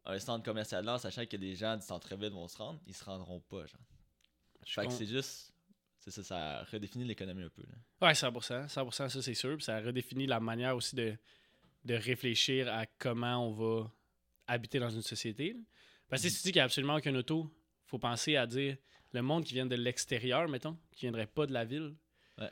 un 0.07 0.19
centre 0.19 0.45
commercial 0.45 0.85
là, 0.85 0.99
sachant 0.99 1.27
que 1.27 1.37
les 1.37 1.57
gens 1.57 1.77
du 1.77 1.83
centre-ville 1.83 2.33
vont 2.33 2.49
se 2.49 2.59
rendre. 2.59 2.81
Ils 2.87 2.95
se 2.95 3.05
rendront 3.05 3.41
pas, 3.41 3.67
genre. 3.67 3.81
Fait 4.67 4.87
que 4.87 4.93
c'est 4.93 5.07
juste, 5.07 5.53
ça, 5.99 6.23
ça 6.23 6.65
redéfinit 6.65 7.05
l'économie 7.05 7.43
un 7.43 7.49
peu. 7.49 7.63
Là. 7.63 8.09
Ouais, 8.09 8.13
100%. 8.13 8.69
100%, 8.69 9.09
ça, 9.09 9.23
c'est 9.23 9.35
sûr. 9.35 9.57
Puis 9.57 9.65
ça 9.65 9.81
redéfinit 9.81 10.27
la 10.27 10.41
manière 10.41 10.77
aussi 10.77 10.95
de, 10.97 11.17
de 11.85 11.95
réfléchir 11.95 12.73
à 12.73 12.87
comment 12.87 13.49
on 13.49 13.53
va 13.53 13.91
habiter 14.47 14.79
dans 14.79 14.91
une 14.91 15.03
société. 15.03 15.53
là. 15.53 15.61
Parce 16.09 16.23
que 16.23 16.29
si 16.29 16.37
tu 16.37 16.43
dis 16.43 16.53
qu'il 16.53 16.59
n'y 16.59 16.63
a 16.63 16.65
absolument 16.65 16.97
aucun 16.97 17.15
auto, 17.15 17.51
faut 17.87 17.99
penser 17.99 18.37
à 18.37 18.47
dire 18.47 18.77
le 19.13 19.23
monde 19.23 19.45
qui 19.45 19.55
vient 19.55 19.67
de 19.67 19.77
l'extérieur, 19.77 20.49
mettons, 20.49 20.77
qui 20.93 21.07
viendrait 21.07 21.27
pas 21.27 21.47
de 21.47 21.53
la 21.53 21.65
ville. 21.65 21.95
Ouais. 22.39 22.51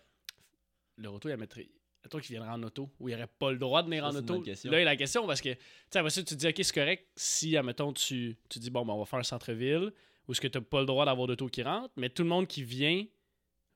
Leur 0.96 1.14
auto, 1.14 1.28
il 1.28 1.36
mettrait. 1.36 1.68
Mettons 2.04 2.18
qu'il 2.18 2.34
viendrait 2.34 2.50
en 2.50 2.62
auto, 2.64 2.90
ou 2.98 3.08
il 3.08 3.12
n'aurait 3.12 3.28
pas 3.28 3.52
le 3.52 3.58
droit 3.58 3.82
de 3.82 3.88
venir 3.88 4.02
Ça, 4.02 4.10
en 4.10 4.16
auto. 4.16 4.42
Là, 4.42 4.54
il 4.64 4.72
y 4.72 4.74
a 4.74 4.84
la 4.84 4.96
question 4.96 5.24
parce 5.26 5.40
que, 5.40 5.50
tu 5.54 6.10
sais, 6.10 6.24
tu 6.24 6.34
te 6.34 6.34
dis, 6.34 6.48
OK, 6.48 6.54
c'est 6.56 6.74
correct 6.74 7.06
si, 7.14 7.56
admettons, 7.56 7.92
tu, 7.92 8.36
tu 8.48 8.58
dis, 8.58 8.70
bon, 8.70 8.84
ben, 8.84 8.92
on 8.94 8.98
va 8.98 9.04
faire 9.04 9.20
un 9.20 9.24
centre-ville, 9.24 9.92
où 10.32 10.34
est-ce 10.34 10.40
que 10.40 10.48
tu 10.48 10.58
n'as 10.58 10.64
pas 10.64 10.80
le 10.80 10.86
droit 10.86 11.04
d'avoir 11.04 11.26
d'auto 11.26 11.46
qui 11.48 11.62
rentre, 11.62 11.92
mais 11.96 12.08
tout 12.10 12.22
le 12.22 12.28
monde 12.28 12.46
qui 12.46 12.62
vient, 12.64 13.04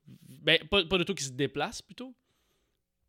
ben, 0.07 0.59
pas, 0.69 0.85
pas 0.85 0.99
d'auto 0.99 1.15
qui 1.15 1.25
se 1.25 1.31
déplace 1.31 1.83
plutôt. 1.83 2.15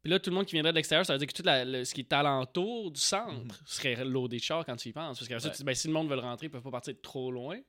Puis 0.01 0.11
là, 0.11 0.19
tout 0.19 0.29
le 0.29 0.35
monde 0.35 0.45
qui 0.45 0.53
viendrait 0.53 0.71
de 0.71 0.75
l'extérieur, 0.77 1.05
ça 1.05 1.13
veut 1.13 1.19
dire 1.19 1.27
que 1.27 1.33
tout 1.33 1.43
la- 1.43 1.65
le- 1.65 1.83
ce 1.83 1.93
qui 1.93 2.01
est 2.01 2.13
alentour 2.13 2.91
du 2.91 2.99
centre 3.01 3.59
serait 3.65 4.05
loadé 4.05 4.37
de 4.37 4.41
chars 4.43 4.65
quand 4.65 4.75
tu 4.75 4.89
y 4.89 4.93
penses. 4.93 5.17
Parce 5.19 5.27
que 5.27 5.37
ça, 5.39 5.47
Ouais. 5.47 5.51
tu 5.53 5.57
dis, 5.57 5.63
ben, 5.63 5.75
si 5.75 5.87
le 5.87 5.93
monde 5.93 6.07
veut 6.09 6.15
le 6.15 6.21
rentrer, 6.21 6.47
ils 6.47 6.49
peuvent 6.49 6.61
pas 6.63 6.71
partir 6.71 6.93
trop 7.01 7.31
loin 7.31 7.59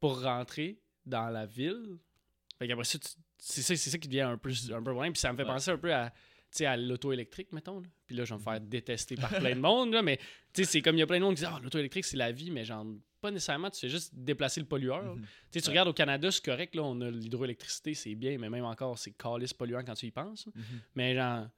pour 0.00 0.22
rentrer 0.22 0.78
dans 1.04 1.28
la 1.30 1.46
ville. 1.46 1.98
Fait 2.58 2.68
qu'après 2.68 2.84
ça, 2.84 2.98
tu- 2.98 3.08
c'est 3.38 3.62
ça, 3.76 3.98
qui 3.98 4.08
devient 4.08 4.20
un 4.22 4.38
peu, 4.38 4.50
un 4.72 4.82
peu 4.82 4.92
problème. 4.92 5.12
Puis 5.12 5.20
ça 5.20 5.32
me 5.32 5.36
fait 5.36 5.42
Ouais. 5.44 5.48
penser 5.48 5.70
un 5.70 5.78
peu 5.78 5.92
à. 5.92 6.12
À 6.60 6.76
l'auto 6.76 7.12
électrique, 7.12 7.50
mettons. 7.50 7.80
là. 7.80 7.88
Puis 8.06 8.14
là, 8.14 8.24
je 8.24 8.32
vais 8.32 8.38
me 8.38 8.44
faire 8.44 8.60
détester 8.60 9.16
par 9.16 9.28
plein 9.30 9.56
de 9.56 9.60
monde, 9.60 9.92
là, 9.92 10.02
mais 10.02 10.18
tu 10.52 10.62
sais, 10.62 10.64
c'est 10.64 10.82
comme 10.82 10.94
il 10.94 11.00
y 11.00 11.02
a 11.02 11.06
plein 11.06 11.18
de 11.18 11.24
monde 11.24 11.34
qui 11.34 11.40
disent 11.42 11.50
Ah, 11.52 11.58
l'auto 11.60 11.80
électrique, 11.80 12.04
c'est 12.04 12.16
la 12.16 12.30
vie, 12.30 12.52
mais 12.52 12.64
genre, 12.64 12.86
pas 13.24 13.30
nécessairement, 13.30 13.70
tu 13.70 13.80
fais 13.80 13.88
juste 13.88 14.12
déplacer 14.14 14.60
le 14.60 14.66
pollueur. 14.66 15.02
Mhm. 15.02 15.22
Tu 15.22 15.26
sais, 15.52 15.60
tu 15.60 15.66
Ouais. 15.66 15.70
regardes 15.72 15.88
au 15.88 15.92
Canada, 15.94 16.30
c'est 16.30 16.44
correct, 16.44 16.74
là, 16.74 16.82
on 16.82 17.00
a 17.00 17.10
l'hydroélectricité, 17.10 17.94
c'est 17.94 18.14
bien, 18.14 18.36
mais 18.38 18.50
même 18.50 18.64
encore, 18.64 18.98
c'est 18.98 19.12
calice 19.12 19.54
polluant 19.54 19.82
quand 19.84 19.94
tu 19.94 20.06
y 20.06 20.10
penses. 20.10 20.46
Mhm. 20.54 20.62
Mais 20.94 21.14
genre, 21.14 21.48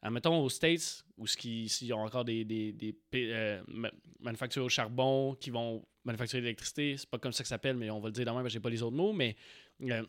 admettons 0.00 0.38
aux 0.42 0.48
States, 0.48 1.04
où 1.16 1.26
s'ils 1.26 1.92
ont 1.94 2.04
encore 2.04 2.24
des, 2.24 2.44
des, 2.44 2.72
des 2.72 2.94
euh, 3.14 3.62
ma- 3.68 3.90
manufactures 4.20 4.64
au 4.64 4.68
charbon 4.68 5.34
qui 5.40 5.50
vont 5.50 5.84
manufacturer 6.04 6.40
de 6.40 6.46
l'électricité, 6.46 6.96
c'est 6.96 7.08
pas 7.10 7.18
comme 7.18 7.32
ça 7.32 7.42
que 7.42 7.48
ça 7.48 7.54
s'appelle, 7.56 7.76
mais 7.76 7.90
on 7.90 8.00
va 8.00 8.08
le 8.08 8.12
dire 8.12 8.32
même, 8.34 8.48
j'ai 8.48 8.60
pas 8.60 8.70
les 8.70 8.82
autres 8.82 8.96
mots, 8.96 9.12
mais 9.12 9.36
euh, 9.82 10.02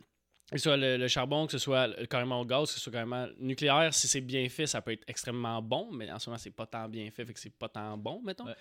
que 0.51 0.57
ce 0.57 0.63
soit 0.63 0.77
le, 0.77 0.97
le 0.97 1.07
charbon, 1.07 1.45
que 1.45 1.51
ce 1.53 1.57
soit 1.57 1.89
carrément 2.07 2.39
au 2.41 2.45
gaz, 2.45 2.67
que 2.69 2.73
ce 2.75 2.79
soit 2.79 2.91
carrément 2.91 3.27
nucléaire, 3.39 3.93
si 3.93 4.07
c'est 4.07 4.21
bien 4.21 4.47
fait, 4.49 4.67
ça 4.67 4.81
peut 4.81 4.91
être 4.91 5.03
extrêmement 5.07 5.61
bon, 5.61 5.91
mais 5.91 6.11
en 6.11 6.19
ce 6.19 6.29
moment, 6.29 6.37
c'est 6.37 6.51
pas 6.51 6.65
tant 6.67 6.87
bien 6.89 7.09
fait, 7.11 7.25
fait 7.25 7.33
que 7.33 7.39
c'est 7.39 7.55
pas 7.57 7.69
tant 7.69 7.97
bon, 7.97 8.21
mettons. 8.23 8.45
Ouais. 8.45 8.55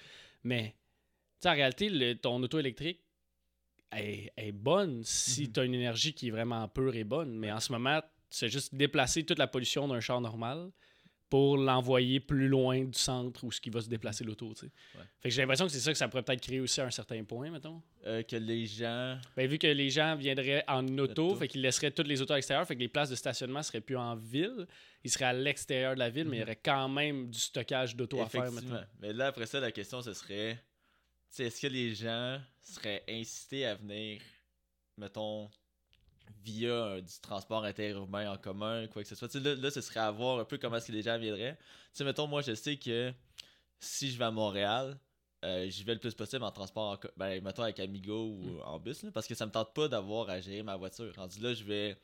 Mais, 0.45 0.75
sais, 1.43 1.49
en 1.51 1.55
réalité, 1.55 1.89
le- 1.89 2.15
ton 2.15 2.43
auto 2.43 2.59
électrique 2.59 3.01
est, 3.95 4.33
est 4.37 4.53
bonne 4.53 5.03
si 5.05 5.43
Mhm. 5.43 5.53
tu 5.53 5.61
as 5.61 5.65
une 5.65 5.75
énergie 5.75 6.15
qui 6.15 6.29
est 6.29 6.31
vraiment 6.31 6.67
pure 6.69 6.95
et 6.97 7.05
bonne, 7.05 7.37
mais 7.37 7.53
en 7.53 7.61
ce 7.61 7.73
moment, 7.73 8.01
c'est 8.31 8.49
juste 8.49 8.75
déplacer 8.75 9.25
toute 9.25 9.39
la 9.39 9.47
pollution 9.47 9.87
d'un 9.89 10.01
char 10.01 10.21
normal 10.21 10.71
pour 11.29 11.57
l'envoyer 11.57 12.21
plus 12.21 12.47
loin 12.47 12.85
du 12.85 12.99
centre 12.99 13.43
où 13.45 13.51
ce 13.51 13.59
qui 13.59 13.71
va 13.71 13.81
se 13.81 13.89
déplacer 13.89 14.23
l'auto, 14.23 14.53
tu 14.55 14.67
sais. 14.67 14.73
Ouais. 14.99 15.05
Fait 15.21 15.29
que 15.31 15.35
j'ai 15.35 15.41
l'impression 15.41 15.65
que 15.67 15.73
c'est 15.73 15.81
ça 15.81 15.91
que 15.91 15.97
ça 15.97 16.07
pourrait 16.09 16.23
peut-être 16.23 16.43
créer 16.43 16.61
aussi 16.61 16.79
à 16.83 16.85
un 16.85 16.91
certain 16.91 17.25
point, 17.25 17.51
mettons. 17.51 17.81
Euh, 18.07 18.23
que 18.23 18.37
les 18.37 18.67
gens. 18.67 19.19
Ben, 19.35 19.47
vu 19.49 19.57
que 19.59 19.67
les 19.67 19.89
gens 19.89 20.15
viendraient 20.15 20.63
en 20.69 20.87
auto, 20.99 21.29
Auto. 21.31 21.37
fait 21.37 21.49
qu'ils 21.49 21.63
laisseraient 21.63 21.91
toutes 21.91 22.07
les 22.09 22.21
autos 22.21 22.35
à 22.35 22.37
l'extérieur, 22.37 22.67
fait 22.67 22.75
que 22.75 22.81
les 22.81 22.89
places 22.89 23.09
de 23.09 23.15
stationnement 23.15 23.63
seraient 23.63 23.81
plus 23.81 23.97
en 23.97 24.15
ville, 24.15 24.67
ils 25.05 25.11
seraient 25.11 25.25
à 25.27 25.33
l'extérieur 25.33 25.95
de 25.95 26.01
la 26.01 26.11
ville, 26.11 26.29
mais 26.29 26.37
il 26.37 26.41
y 26.41 26.43
aurait 26.43 26.61
quand 26.63 26.89
même 26.91 27.31
du 27.31 27.39
stockage 27.39 27.97
d'auto 27.97 28.21
à 28.21 28.27
faire. 28.29 28.51
Mhm. 28.53 28.55
Mettons. 28.71 28.85
Mais 29.01 29.13
là, 29.15 29.29
après 29.29 29.47
ça, 29.47 29.59
la 29.59 29.73
question, 29.73 30.03
ce 30.03 30.13
serait 30.13 30.63
sais, 31.37 31.45
est-ce 31.45 31.61
que 31.61 31.67
les 31.67 31.95
gens 31.95 32.41
seraient 32.63 33.03
incités 33.09 33.67
à 33.67 33.75
venir, 33.75 34.21
mettons, 34.97 35.51
via 36.45 36.71
euh, 36.71 37.01
du 37.01 37.13
transport 37.21 37.65
interurbain 37.65 38.31
en 38.33 38.37
commun, 38.39 38.87
quoi 38.89 39.03
que 39.03 39.09
ce 39.09 39.15
soit? 39.15 39.29
Tu 39.29 39.39
sais, 39.39 39.45
là, 39.45 39.55
là, 39.55 39.71
ce 39.71 39.81
serait 39.81 40.01
à 40.01 40.11
voir 40.11 40.39
un 40.41 40.45
peu 40.45 40.59
comment 40.59 40.77
est-ce 40.77 40.89
que 40.89 40.93
les 40.93 41.03
gens 41.03 41.19
viendraient. 41.19 41.57
Tu 41.57 41.63
sais, 41.95 42.05
mettons, 42.05 42.27
moi, 42.27 42.43
je 42.43 42.55
sais 42.55 42.77
que 42.77 43.13
si 43.81 44.11
je 44.11 44.19
vais 44.19 44.25
à 44.25 44.31
Montréal, 44.31 44.99
euh, 45.45 45.69
j'y 45.69 45.83
vais 45.85 45.95
le 45.95 46.01
plus 46.01 46.15
possible 46.15 46.45
en 46.45 46.53
transport, 46.53 46.93
en 46.93 46.99
ben, 47.17 47.43
mettons 47.43 47.63
avec 47.63 47.81
Amigo 47.81 48.27
ou 48.29 48.43
Mm. 48.43 48.61
en 48.65 48.79
bus, 48.79 49.03
là, 49.03 49.11
parce 49.11 49.27
que 49.27 49.35
ça 49.35 49.45
me 49.47 49.51
tente 49.51 49.75
pas 49.75 49.89
d'avoir 49.89 50.31
à 50.31 50.41
gérer 50.41 50.63
ma 50.63 50.77
voiture. 50.77 51.13
Rendu 51.17 51.41
là, 51.41 51.53
je 51.55 51.65
vais 51.65 51.97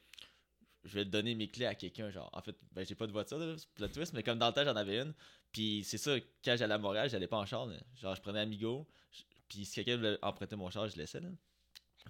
je 0.85 0.95
vais 0.95 1.05
donner 1.05 1.35
mes 1.35 1.49
clés 1.49 1.67
à 1.67 1.75
quelqu'un 1.75 2.11
genre. 2.11 2.31
En 2.33 2.41
fait 2.41 2.57
ben 2.73 2.85
j'ai 2.87 2.95
pas 2.95 3.07
de 3.07 3.13
voiture 3.13 3.39
là, 3.39 3.57
plot 3.75 3.89
twist 3.89 4.13
mais 4.13 4.23
comme 4.23 4.39
dans 4.39 4.49
le 4.49 4.53
temps 4.55 4.65
j'en 4.65 4.77
avais 4.77 5.01
une. 5.01 5.15
Puis 5.53 5.83
c'est 5.85 5.99
ça 5.99 6.17
quand 6.45 6.57
j'allais 6.57 6.75
à 6.75 6.79
Montréal 6.79 7.09
j'allais 7.11 7.27
pas 7.27 7.39
en 7.39 7.47
char 7.47 7.67
là. 7.67 7.77
genre 7.97 8.15
je 8.15 8.21
prenais 8.21 8.41
Amigo 8.41 8.87
je- 9.13 9.23
puis 9.49 9.65
si 9.65 9.75
quelqu'un 9.75 9.97
voulait 9.97 10.19
emprunter 10.23 10.57
mon 10.57 10.71
char 10.71 10.89
je 10.89 10.97
laissais 10.97 11.21
là. 11.21 11.29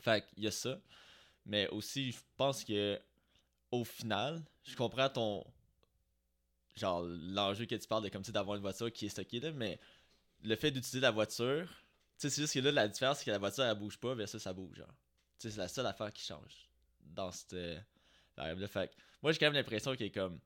Fait 0.01 0.25
qu'il 0.35 0.45
y 0.45 0.47
a 0.47 0.51
ça. 0.51 0.81
Mais 1.47 1.69
aussi 1.69 2.13
je 2.13 2.19
pense 2.37 2.65
que 2.65 3.01
au 3.71 3.85
final 3.85 4.43
je 4.65 4.77
comprends 4.77 5.09
ton 5.09 5.45
genre 6.77 7.03
l'enjeu 7.03 7.67
que 7.67 7.75
tu 7.75 7.89
parles 7.89 8.05
de 8.05 8.09
comme 8.09 8.23
tu 8.23 8.33
d'avoir 8.33 8.57
une 8.57 8.63
voiture 8.63 8.93
qui 8.93 9.07
est 9.07 9.09
stockée 9.09 9.41
là 9.41 9.51
mais 9.53 9.81
le 10.43 10.55
fait 10.57 10.71
d'utiliser 10.71 11.01
la 11.01 11.11
voiture 11.11 11.67
tu 12.19 12.29
sais 12.29 12.31
c'est 12.31 12.43
juste 12.43 12.55
que 12.55 12.61
là 12.61 12.71
la 12.71 12.89
différence 12.89 13.19
c'est 13.19 13.25
que 13.25 13.31
la 13.31 13.39
voiture 13.39 13.65
elle 13.65 13.77
bouge 13.79 13.99
pas 13.99 14.15
versus 14.15 14.41
ça 14.43 14.53
bouge 14.53 14.77
genre. 14.77 14.95
Tu 15.39 15.49
sais 15.49 15.51
c'est 15.55 15.61
la 15.61 15.69
seule 15.69 15.87
affaire 15.87 16.13
qui 16.13 16.25
change 16.25 16.69
dans 17.01 17.31
cette 17.33 17.55
là 18.39 18.69
fait 18.69 18.91
moi 19.23 19.33
j'ai 19.33 19.39
quand 19.39 19.47
même 19.47 19.55
l'impression 19.55 19.95
que 19.97 20.09
comme 20.09 20.41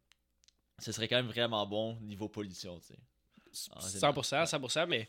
ce 0.78 0.92
serait 0.92 1.08
quand 1.08 1.16
même 1.16 1.26
vraiment 1.26 1.66
bon 1.66 1.96
niveau 2.00 2.28
pollution 2.28 2.80
tu 2.80 2.94
sais 3.52 3.70
En 3.74 3.80
général. 3.80 4.14
100%, 4.14 4.46
100%, 4.50 4.86
mais 4.86 5.08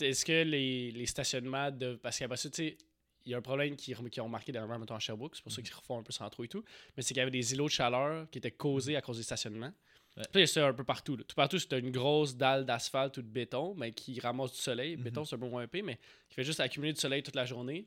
est-ce 0.00 0.24
que 0.24 0.42
les, 0.42 0.90
les 0.90 1.06
stationnements 1.06 1.70
de. 1.70 1.94
Parce 1.96 2.18
qu'après 2.18 2.36
ça, 2.36 2.50
tu 2.50 2.56
sais, 2.56 2.78
il 3.24 3.32
y 3.32 3.34
a 3.34 3.38
un 3.38 3.42
problème 3.42 3.76
qu'ils 3.76 3.96
qui 4.10 4.20
ont 4.20 4.24
remarqué 4.24 4.50
dernièrement, 4.52 4.78
mettons, 4.78 4.94
à 4.94 4.98
Sherbrooke, 4.98 5.36
c'est 5.36 5.42
pour 5.42 5.52
ça 5.52 5.60
qu'ils 5.60 5.74
refont 5.74 5.98
un 5.98 6.02
peu 6.02 6.12
centraux 6.12 6.44
et 6.44 6.48
tout, 6.48 6.64
mais 6.96 7.02
c'est 7.02 7.08
qu'il 7.08 7.18
y 7.18 7.20
avait 7.20 7.30
des 7.30 7.52
îlots 7.52 7.66
de 7.66 7.72
chaleur 7.72 8.28
qui 8.30 8.38
étaient 8.38 8.50
causés 8.50 8.96
à 8.96 9.02
cause 9.02 9.18
des 9.18 9.22
stationnements. 9.22 9.72
Ouais. 10.16 10.24
Puis 10.32 10.40
là, 10.40 10.46
c'est 10.46 10.60
un 10.60 10.72
peu 10.72 10.84
partout. 10.84 11.16
là. 11.16 11.24
Tout 11.24 11.36
partout, 11.36 11.58
c'était 11.58 11.78
une 11.78 11.90
grosse 11.90 12.34
dalle 12.34 12.64
d'asphalte 12.64 13.18
ou 13.18 13.22
de 13.22 13.28
béton, 13.28 13.74
mais 13.74 13.92
qui 13.92 14.18
ramasse 14.20 14.52
du 14.52 14.58
soleil. 14.58 14.96
Mhm. 14.96 15.02
Béton, 15.04 15.24
c'est 15.24 15.36
un 15.36 15.38
peu 15.38 15.48
moins 15.48 15.62
épais, 15.62 15.82
mais 15.82 15.98
qui 16.28 16.34
fait 16.34 16.44
juste 16.44 16.60
accumuler 16.60 16.92
du 16.92 17.00
soleil 17.00 17.22
toute 17.22 17.36
la 17.36 17.44
journée, 17.44 17.86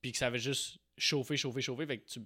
puis 0.00 0.12
que 0.12 0.18
ça 0.18 0.26
avait 0.26 0.38
juste 0.38 0.78
chauffé, 0.96 1.36
chauffer, 1.36 1.62
chauffer, 1.62 1.86
fait 1.86 1.98
que 1.98 2.08
tu 2.08 2.20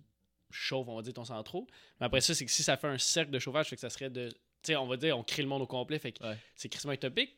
chauffes, 0.53 0.89
on 0.89 0.97
va 0.97 1.03
dire, 1.03 1.13
ton 1.15 1.25
centraux. 1.25 1.67
Mais 2.01 2.07
après 2.07 2.21
ça, 2.21 2.35
c'est 2.35 2.45
que 2.45 2.51
si 2.51 2.63
ça 2.63 2.77
fait 2.77 2.87
un 2.89 2.99
cercle 2.99 3.31
de 3.31 3.39
chauffage, 3.39 3.69
fait 3.69 3.77
que 3.77 3.81
ça 3.81 3.91
serait 3.91 4.11
de. 4.11 4.29
Tu 4.29 4.37
sais, 4.69 4.77
on 4.77 4.87
va 4.87 4.97
dire, 4.97 5.19
on 5.19 5.23
crée 5.25 5.43
le 5.43 5.49
monde 5.49 5.63
au 5.63 5.67
complet, 5.67 5.99
fait 5.99 6.13
que 6.13 6.23
Ouais. 6.25 6.37
c'est 6.55 6.69
crissement 6.69 6.93
utopique. 6.93 7.37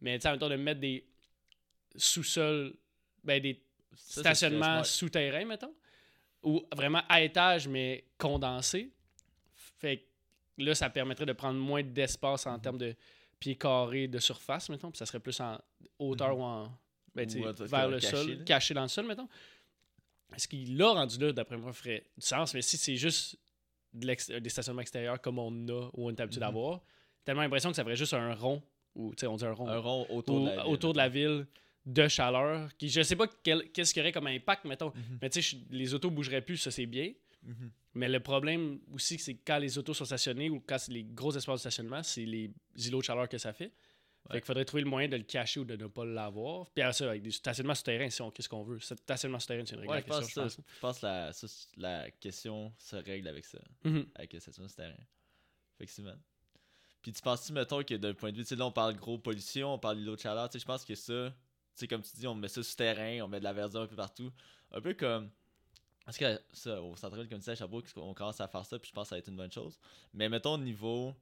Mais 0.00 0.18
tu 0.18 0.22
sais, 0.22 0.28
en 0.28 0.32
même 0.32 0.40
temps, 0.40 0.48
de 0.50 0.56
mettre 0.56 0.80
des 0.80 1.06
sous-sols, 1.96 2.74
ben 3.24 3.40
des 3.40 3.60
Ça, 3.96 4.20
stationnements 4.20 4.84
souterrains, 4.84 5.44
mettons, 5.44 5.74
ou 6.42 6.62
vraiment 6.74 7.02
à 7.08 7.20
étage, 7.22 7.66
mais 7.66 8.04
condensés. 8.18 8.90
Fait 9.78 9.98
que 9.98 10.62
là, 10.62 10.74
ça 10.74 10.90
permettrait 10.90 11.26
de 11.26 11.32
prendre 11.32 11.58
moins 11.58 11.82
d'espace 11.82 12.46
Mhm. 12.46 12.52
en 12.52 12.58
termes 12.58 12.78
de 12.78 12.94
pieds 13.40 13.56
carrés 13.56 14.08
de 14.08 14.18
surface, 14.18 14.68
mettons, 14.68 14.90
puis 14.90 14.98
ça 14.98 15.06
serait 15.06 15.20
plus 15.20 15.38
en 15.40 15.58
hauteur 15.98 16.34
Mhm. 16.36 16.40
ou 16.40 16.42
en. 16.44 16.72
Ben, 17.14 17.28
Ou 17.36 17.64
vers 17.66 17.88
le 17.88 17.98
caché, 17.98 18.16
sol, 18.16 18.30
là. 18.30 18.44
caché 18.44 18.74
dans 18.74 18.82
le 18.82 18.88
sol, 18.88 19.06
mettons. 19.06 19.28
Est-ce 20.34 20.46
qu'il 20.48 20.76
l'a 20.76 20.90
rendu 20.92 21.18
là, 21.18 21.32
d'après 21.32 21.56
moi, 21.56 21.72
ferait 21.72 22.04
du 22.16 22.26
sens, 22.26 22.54
mais 22.54 22.62
si 22.62 22.76
c'est 22.76 22.96
juste 22.96 23.36
de 23.94 24.38
des 24.38 24.48
stationnements 24.50 24.82
extérieurs 24.82 25.20
comme 25.20 25.38
on 25.38 25.50
a 25.68 25.88
ou 25.94 26.06
on 26.06 26.10
est 26.10 26.20
habitué 26.20 26.40
Mhm. 26.40 26.46
d'avoir, 26.46 26.80
tellement 27.24 27.42
l'impression 27.42 27.70
que 27.70 27.76
ça 27.76 27.82
ferait 27.84 27.96
juste 27.96 28.14
un 28.14 28.34
rond, 28.34 28.62
ou 28.94 29.14
tu 29.14 29.20
sais, 29.20 29.26
on 29.26 29.36
dit 29.36 29.44
un 29.46 29.52
rond, 29.52 29.68
un 29.68 29.78
rond 29.78 30.06
autour 30.10 30.36
ou- 30.36 30.44
de 30.44 30.46
la 30.50 30.62
ville, 30.62 30.72
autour 30.72 30.92
de 30.92 30.98
la 30.98 31.08
ville 31.08 31.46
de 31.86 32.08
chaleur, 32.08 32.76
qui 32.76 32.88
je 32.90 33.02
sais 33.02 33.16
pas 33.16 33.26
qu'est-ce 33.26 33.92
qu'il 33.94 34.00
y 34.00 34.04
aurait 34.04 34.12
comme 34.12 34.26
impact, 34.26 34.64
mettons. 34.66 34.92
Mhm. 34.94 35.18
Mais 35.22 35.30
tu 35.30 35.40
sais, 35.42 35.56
les 35.70 35.94
autos 35.94 36.10
bougeraient 36.10 36.42
plus, 36.42 36.58
ça 36.58 36.70
c'est 36.70 36.84
bien. 36.86 37.12
Mhm. 37.44 37.70
Mais 37.94 38.08
le 38.08 38.20
problème 38.20 38.78
aussi, 38.92 39.18
c'est 39.18 39.34
que 39.34 39.40
quand 39.46 39.58
les 39.58 39.78
autos 39.78 39.94
sont 39.94 40.04
stationnées 40.04 40.50
ou 40.50 40.60
quand 40.66 40.78
c'est 40.78 40.92
les 40.92 41.04
gros 41.04 41.34
espaces 41.34 41.54
de 41.54 41.70
stationnement, 41.70 42.02
c'est 42.02 42.26
les 42.26 42.50
îlots 42.76 42.98
de 42.98 43.04
chaleur 43.04 43.28
que 43.28 43.38
ça 43.38 43.52
fait. 43.54 43.72
Fait 44.28 44.34
Ouais. 44.34 44.40
qu'il 44.40 44.46
faudrait 44.46 44.64
trouver 44.66 44.82
le 44.82 44.90
moyen 44.90 45.08
de 45.08 45.16
le 45.16 45.22
cacher 45.22 45.58
ou 45.60 45.64
de 45.64 45.74
ne 45.74 45.86
pas 45.86 46.04
l'avoir. 46.04 46.70
Puis 46.70 46.84
ça, 46.92 47.08
avec 47.08 47.22
des 47.22 47.30
stationnements 47.30 47.74
souterrains, 47.74 48.10
si 48.10 48.20
on 48.20 48.30
qu'est-ce 48.30 48.48
qu'on 48.48 48.62
veut. 48.62 48.78
Stationnement 48.78 49.40
souterrain, 49.40 49.64
c'est 49.64 49.74
une 49.74 49.80
règle 49.80 49.92
Ouais, 49.92 50.00
je 50.02 50.06
pense, 50.06 50.28
je 50.28 50.32
ça, 50.34 50.42
pense. 50.42 50.56
je 50.56 50.80
pense 50.80 50.98
que 51.00 51.06
la, 51.06 51.32
ça, 51.32 51.48
c'est- 51.48 51.76
la 51.78 52.10
question 52.10 52.72
se 52.78 52.96
règle 52.96 53.26
avec 53.28 53.44
ça, 53.46 53.58
Mhm. 53.84 54.06
avec 54.14 54.32
le 54.34 54.40
stationnement 54.40 54.70
terrain. 54.74 54.94
Effectivement. 55.76 56.14
Puis 57.00 57.12
tu 57.12 57.22
penses-tu, 57.22 57.52
mettons, 57.52 57.82
que 57.82 57.94
d'un 57.94 58.12
point 58.12 58.30
de 58.32 58.36
vue, 58.36 58.42
tu 58.42 58.48
sais, 58.50 58.56
là, 58.56 58.66
on 58.66 58.72
parle 58.72 58.96
gros 58.96 59.16
pollution, 59.18 59.74
on 59.74 59.78
parle 59.78 59.96
d'îlot 59.98 60.16
de 60.16 60.20
chaleur, 60.20 60.48
tu 60.50 60.54
sais, 60.54 60.58
je 60.62 60.66
pense 60.66 60.84
que 60.84 60.94
ça, 60.94 61.30
tu 61.30 61.36
sais, 61.76 61.88
comme 61.88 62.02
tu 62.02 62.10
dis, 62.16 62.26
on 62.26 62.34
met 62.34 62.48
ça 62.48 62.62
souterrain, 62.62 63.20
on 63.22 63.28
met 63.28 63.38
de 63.38 63.44
la 63.44 63.52
verdure 63.52 63.82
un 63.82 63.86
peu 63.86 63.96
partout. 63.96 64.30
Un 64.72 64.80
peu 64.80 64.92
comme. 64.94 65.30
Parce 66.04 66.18
que 66.18 66.40
ça, 66.52 66.82
au 66.82 66.96
centre 66.96 67.16
comme 67.16 67.26
tu 67.28 67.34
disais, 67.36 67.52
à 67.52 67.56
Sherbrooke, 67.56 67.86
on 67.96 68.14
commence 68.14 68.40
à 68.40 68.48
faire 68.48 68.64
ça, 68.66 68.78
puis 68.78 68.88
je 68.88 68.94
pense 68.94 69.04
que 69.04 69.08
ça 69.10 69.14
va 69.14 69.18
être 69.20 69.28
une 69.28 69.36
bonne 69.36 69.52
chose. 69.52 69.78
Mais 70.12 70.28
mettons, 70.28 70.54
au 70.54 70.58
niveau, 70.58 71.14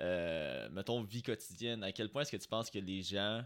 euh, 0.00 0.68
mettons, 0.70 1.02
vie 1.02 1.22
quotidienne, 1.22 1.82
à 1.84 1.92
quel 1.92 2.10
point 2.10 2.22
est-ce 2.22 2.32
que 2.32 2.36
tu 2.36 2.48
penses 2.48 2.70
que 2.70 2.78
les 2.78 3.02
gens 3.02 3.44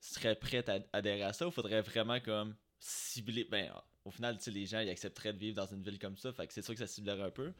seraient 0.00 0.36
prêts 0.36 0.68
à 0.68 0.78
adhérer 0.92 1.22
à 1.22 1.32
ça 1.32 1.46
ou 1.46 1.50
faudrait 1.50 1.82
vraiment 1.82 2.20
comme 2.20 2.56
cibler? 2.80 3.44
Ben, 3.44 3.72
au 4.04 4.10
final, 4.10 4.38
les 4.46 4.66
gens, 4.66 4.80
ils 4.80 4.88
accepteraient 4.88 5.32
de 5.32 5.38
vivre 5.38 5.56
dans 5.56 5.66
une 5.66 5.82
ville 5.82 5.98
comme 5.98 6.16
ça, 6.16 6.32
fait 6.32 6.46
que 6.46 6.52
c'est 6.52 6.62
sûr 6.62 6.74
que 6.74 6.80
ça 6.80 6.86
ciblerait 6.86 7.22
un 7.22 7.30
peu. 7.30 7.52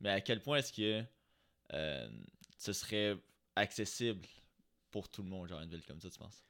Mais 0.00 0.10
à 0.10 0.20
quel 0.20 0.42
point 0.42 0.58
est-ce 0.58 0.72
que 0.72 1.04
euh, 1.72 2.08
ce 2.58 2.72
serait 2.72 3.16
accessible 3.56 4.26
pour 4.90 5.08
tout 5.08 5.22
le 5.22 5.28
monde, 5.28 5.48
genre 5.48 5.60
une 5.60 5.70
ville 5.70 5.84
comme 5.84 6.00
ça, 6.00 6.10
tu 6.10 6.18
penses? 6.18 6.42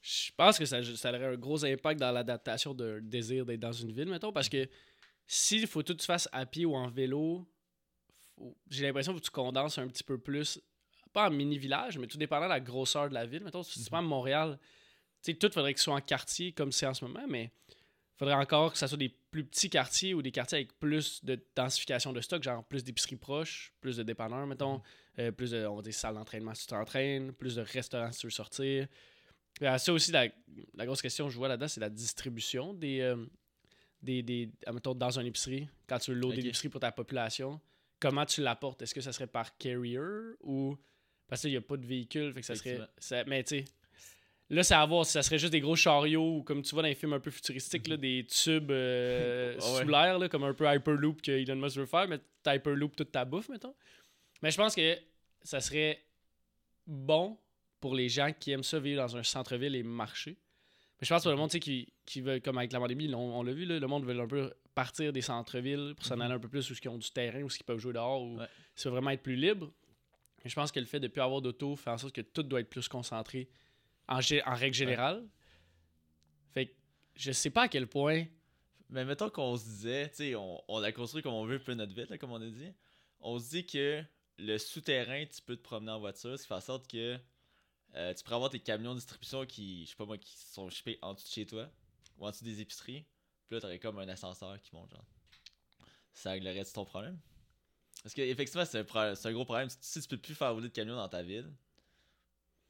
Je 0.00 0.30
pense 0.34 0.58
que 0.58 0.64
ça, 0.64 0.82
ça 0.82 1.10
aurait 1.10 1.26
un 1.26 1.36
gros 1.36 1.62
impact 1.64 2.00
dans 2.00 2.10
l'adaptation 2.10 2.72
d'un 2.72 3.00
désir 3.00 3.44
d'être 3.44 3.60
dans 3.60 3.72
une 3.72 3.92
ville, 3.92 4.08
mettons, 4.08 4.32
parce 4.32 4.48
que 4.48 4.68
s'il 5.26 5.66
faut 5.66 5.82
tout 5.82 5.94
que 5.94 6.00
tu 6.00 6.06
fasses 6.06 6.28
à 6.32 6.46
pied 6.46 6.64
ou 6.64 6.74
en 6.74 6.88
vélo, 6.88 7.46
j'ai 8.70 8.84
l'impression 8.86 9.14
que 9.14 9.20
tu 9.20 9.30
condenses 9.30 9.78
un 9.78 9.88
petit 9.88 10.02
peu 10.02 10.18
plus, 10.18 10.60
pas 11.12 11.28
en 11.28 11.30
mini-village, 11.30 11.98
mais 11.98 12.06
tout 12.06 12.18
dépendant 12.18 12.46
de 12.46 12.50
la 12.50 12.60
grosseur 12.60 13.08
de 13.08 13.14
la 13.14 13.26
ville. 13.26 13.42
Mettons, 13.44 13.62
si 13.62 13.74
tu 13.74 13.80
Mhm. 13.80 13.86
prends 13.86 14.02
Montréal, 14.02 14.58
tu 15.22 15.32
sais, 15.32 15.34
tout 15.38 15.50
faudrait 15.52 15.74
que 15.74 15.80
ce 15.80 15.84
soit 15.84 15.94
en 15.94 16.00
quartier 16.00 16.52
comme 16.52 16.72
c'est 16.72 16.86
en 16.86 16.94
ce 16.94 17.04
moment, 17.04 17.26
mais 17.28 17.50
faudrait 18.16 18.34
encore 18.34 18.72
que 18.72 18.78
ça 18.78 18.86
soit 18.88 18.98
des 18.98 19.08
plus 19.30 19.44
petits 19.44 19.70
quartiers 19.70 20.12
ou 20.14 20.22
des 20.22 20.30
quartiers 20.32 20.58
avec 20.58 20.78
plus 20.78 21.24
de 21.24 21.38
densification 21.56 22.12
de 22.12 22.20
stock, 22.20 22.42
genre 22.42 22.62
plus 22.64 22.84
d'épiceries 22.84 23.16
proches, 23.16 23.72
plus 23.80 23.96
de 23.96 24.02
dépanneurs, 24.02 24.46
mettons, 24.46 24.82
euh, 25.18 25.30
plus 25.32 25.50
de, 25.52 25.64
on 25.66 25.76
va 25.76 25.82
dire, 25.82 25.94
salles 25.94 26.14
d'entraînement 26.14 26.54
si 26.54 26.62
tu 26.66 26.68
t'entraînes, 26.74 27.32
plus 27.32 27.56
de 27.56 27.62
restaurants 27.62 28.12
si 28.12 28.20
tu 28.20 28.26
veux 28.26 28.30
sortir. 28.30 28.86
Puis, 29.54 29.66
euh, 29.66 29.78
ça 29.78 29.92
aussi, 29.92 30.12
la, 30.12 30.28
la 30.74 30.86
grosse 30.86 31.02
question 31.02 31.26
que 31.26 31.32
je 31.32 31.38
vois 31.38 31.48
là-dedans, 31.48 31.68
c'est 31.68 31.80
la 31.80 31.88
distribution 31.90 32.72
des, 32.74 33.00
euh, 33.00 33.24
des, 34.02 34.22
des 34.22 34.50
admettons, 34.66 34.94
dans 34.94 35.18
une 35.18 35.26
épicerie, 35.26 35.68
quand 35.86 35.98
tu 35.98 36.12
veux 36.12 36.18
loader 36.18 36.38
Ok. 36.38 36.44
l'épicerie 36.44 36.68
pour 36.68 36.80
ta 36.80 36.92
population. 36.92 37.60
Comment 38.00 38.24
tu 38.26 38.40
l'apportes? 38.42 38.80
Est-ce 38.82 38.94
que 38.94 39.00
ça 39.02 39.12
serait 39.12 39.26
par 39.26 39.56
carrier 39.58 39.98
ou... 40.42 40.76
Parce 41.30 41.40
qu'il 41.42 41.50
n'y 41.52 41.56
a 41.56 41.60
pas 41.62 41.76
de 41.78 41.86
véhicule, 41.86 42.32
fait 42.34 42.40
que 42.40 42.46
ça 42.46 42.54
serait... 42.56 42.80
Ça- 42.98 43.24
mais 43.24 43.42
tu 43.44 43.60
sais, 43.60 43.64
là, 44.50 44.62
c'est 44.64 44.74
à 44.74 44.84
voir 44.84 45.06
si 45.06 45.12
ça 45.12 45.22
serait 45.22 45.38
juste 45.38 45.52
des 45.52 45.60
gros 45.60 45.76
chariots, 45.76 46.38
ou 46.38 46.42
comme 46.42 46.60
tu 46.62 46.74
vois 46.74 46.82
dans 46.82 46.88
les 46.88 46.94
films 46.94 47.12
un 47.14 47.20
peu 47.20 47.30
futuristiques, 47.30 47.86
là, 47.88 47.96
des 47.96 48.26
tubes 48.28 48.70
euh, 48.72 49.54
ouais. 49.54 49.60
sous 49.60 49.88
l'air, 49.88 50.18
comme 50.28 50.44
un 50.44 50.52
peu 50.52 50.66
Hyperloop 50.66 51.22
que 51.22 51.30
Elon 51.32 51.56
Musk 51.56 51.76
veut 51.76 51.86
faire, 51.86 52.06
mais 52.08 52.18
tu 52.18 52.50
Hyperloop 52.52 52.96
toute 52.96 53.12
ta 53.12 53.24
bouffe, 53.24 53.48
mettons. 53.48 53.74
Mais 54.42 54.50
je 54.50 54.56
pense 54.56 54.74
que 54.74 54.98
ça 55.42 55.60
serait 55.60 56.02
bon 56.86 57.38
pour 57.80 57.94
les 57.94 58.08
gens 58.08 58.32
qui 58.38 58.50
aiment 58.50 58.62
ça 58.64 58.78
vivre 58.80 59.00
dans 59.02 59.16
un 59.16 59.22
centre-ville 59.22 59.74
et 59.74 59.82
marcher. 59.82 60.36
Mais 61.00 61.06
je 61.06 61.14
pense 61.14 61.22
pour 61.22 61.30
le 61.30 61.38
monde 61.38 61.48
tu 61.50 61.54
sais, 61.54 61.60
qui, 61.60 61.92
qui 62.04 62.20
veut, 62.20 62.40
comme 62.40 62.58
avec 62.58 62.72
la 62.72 62.78
pandémie, 62.80 63.12
on, 63.14 63.38
on 63.38 63.42
l'a 63.42 63.52
vu, 63.52 63.64
là, 63.64 63.78
le 63.78 63.86
monde 63.86 64.04
veut 64.04 64.18
un 64.18 64.26
peu 64.26 64.52
partir 64.74 65.12
des 65.12 65.22
centres-villes 65.22 65.94
pour 65.96 66.04
s'en 66.04 66.16
Mhm. 66.16 66.22
aller 66.22 66.34
un 66.34 66.38
peu 66.38 66.48
plus 66.48 66.68
où 66.70 66.74
ils 66.82 66.88
ont 66.88 66.98
du 66.98 67.10
terrain, 67.10 67.42
où 67.42 67.48
ils 67.48 67.64
peuvent 67.64 67.78
jouer 67.78 67.92
dehors, 67.94 68.22
ou 68.22 68.38
Ouais. 68.38 68.46
ça 68.74 68.88
veut 68.88 68.94
vraiment 68.96 69.10
être 69.10 69.22
plus 69.22 69.36
libre. 69.36 69.70
Je 70.44 70.54
pense 70.54 70.72
que 70.72 70.80
le 70.80 70.86
fait 70.86 71.00
de 71.00 71.06
ne 71.06 71.12
plus 71.12 71.20
avoir 71.20 71.40
d'auto 71.42 71.76
fait 71.76 71.90
en 71.90 71.98
sorte 71.98 72.14
que 72.14 72.20
tout 72.20 72.42
doit 72.42 72.60
être 72.60 72.70
plus 72.70 72.88
concentré 72.88 73.48
en, 74.08 74.18
règle 74.18 74.74
générale. 74.74 75.26
Fait 76.50 76.66
que 76.66 76.72
je 77.14 77.32
sais 77.32 77.50
pas 77.50 77.62
à 77.62 77.68
quel 77.68 77.86
point. 77.86 78.24
Mais 78.88 79.04
mettons 79.04 79.30
qu'on 79.30 79.56
se 79.56 79.64
disait, 79.64 80.08
tu 80.08 80.16
sais, 80.16 80.34
on, 80.34 80.62
on 80.66 80.80
l'a 80.80 80.90
construit 80.90 81.22
comme 81.22 81.34
on 81.34 81.44
veut, 81.44 81.56
un 81.56 81.60
peu 81.60 81.74
notre 81.74 81.94
ville, 81.94 82.08
là, 82.10 82.18
comme 82.18 82.32
on 82.32 82.40
a 82.40 82.46
dit. 82.46 82.72
On 83.20 83.38
se 83.38 83.50
dit 83.50 83.66
que 83.66 84.02
le 84.38 84.58
souterrain, 84.58 85.24
tu 85.26 85.42
peux 85.42 85.56
te 85.56 85.62
promener 85.62 85.92
en 85.92 86.00
voiture, 86.00 86.36
ce 86.36 86.42
qui 86.42 86.48
fait 86.48 86.54
en 86.54 86.60
sorte 86.60 86.88
que 86.88 87.18
euh, 87.94 88.14
tu 88.14 88.24
pourrais 88.24 88.36
avoir 88.36 88.50
tes 88.50 88.60
camions 88.60 88.94
de 88.94 88.98
distribution 88.98 89.44
qui, 89.46 89.84
je 89.84 89.90
sais 89.90 89.96
pas 89.96 90.06
moi, 90.06 90.18
qui 90.18 90.36
sont 90.36 90.70
chippés 90.70 90.98
en 91.02 91.14
dessous 91.14 91.26
de 91.26 91.32
chez 91.32 91.46
toi 91.46 91.68
ou 92.18 92.26
en 92.26 92.30
dessous 92.30 92.44
des 92.44 92.60
épiceries. 92.60 93.04
Puis 93.46 93.56
là, 93.56 93.60
t'aurais 93.60 93.78
comme 93.78 93.98
un 93.98 94.08
ascenseur 94.08 94.60
qui 94.60 94.74
monte, 94.74 94.90
genre. 94.90 95.04
Ça 96.12 96.32
réglerait 96.32 96.64
ton 96.64 96.84
problème? 96.84 97.18
Parce 98.02 98.14
que, 98.14 98.22
effectivement, 98.22 98.64
c'est 98.64 98.78
un, 98.96 99.14
c'est 99.14 99.32
gros 99.32 99.44
problème. 99.44 99.68
Si 99.80 100.00
tu 100.00 100.08
peux 100.08 100.16
plus 100.16 100.34
faire 100.34 100.52
rouler 100.54 100.68
de 100.68 100.72
camions 100.72 100.96
dans 100.96 101.08
ta 101.08 101.22
ville, 101.22 101.50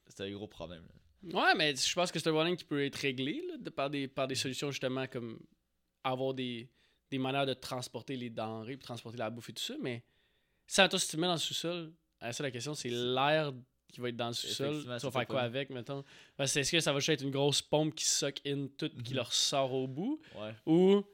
c'est 0.08 0.24
un 0.24 0.30
gros 0.32 0.48
problème. 0.48 0.82
là. 0.88 1.38
Ouais, 1.38 1.54
mais 1.54 1.76
je 1.76 1.94
pense 1.94 2.10
que 2.10 2.18
c'est 2.18 2.28
un 2.28 2.32
problème 2.32 2.56
qui 2.56 2.64
peut 2.64 2.84
être 2.84 2.96
réglé 2.96 3.44
là, 3.48 3.58
de, 3.58 3.70
par, 3.70 3.90
des, 3.90 4.08
par 4.08 4.26
des 4.26 4.34
solutions 4.34 4.70
justement 4.70 5.06
comme 5.06 5.38
avoir 6.02 6.32
des, 6.34 6.68
des 7.10 7.18
manières 7.18 7.46
de 7.46 7.52
transporter 7.54 8.16
les 8.16 8.30
denrées, 8.30 8.76
puis 8.76 8.84
transporter 8.86 9.18
la 9.18 9.28
bouffe 9.30 9.50
et 9.50 9.52
tout 9.52 9.62
ça. 9.62 9.74
Mais 9.80 10.02
ça, 10.66 10.88
toi, 10.88 10.98
si 10.98 11.08
tu 11.08 11.16
mets 11.18 11.26
dans 11.26 11.34
le 11.34 11.38
sous-sol, 11.38 11.92
ça, 12.32 12.42
la 12.42 12.50
question, 12.50 12.74
c'est 12.74 12.88
l'air 12.88 13.52
qui 13.92 14.00
va 14.00 14.08
être 14.08 14.16
dans 14.16 14.28
le 14.28 14.32
sous-sol. 14.32 14.80
Tu 14.82 14.86
vas 14.88 14.98
c'est 14.98 15.10
faire 15.10 15.26
quoi 15.26 15.42
avec, 15.42 15.68
mettons? 15.70 16.04
Parce 16.36 16.56
Est-ce 16.56 16.72
que 16.72 16.80
ça 16.80 16.92
va 16.92 16.98
juste 17.00 17.10
être 17.10 17.22
une 17.22 17.30
grosse 17.32 17.60
pompe 17.60 17.94
qui 17.94 18.04
suck 18.04 18.40
in 18.46 18.66
tout, 18.78 18.88
qui 19.04 19.10
Mhm. 19.10 19.16
leur 19.16 19.32
sort 19.32 19.72
au 19.74 19.86
bout? 19.86 20.20
Ouais. 20.36 20.54
Ou 20.66 21.04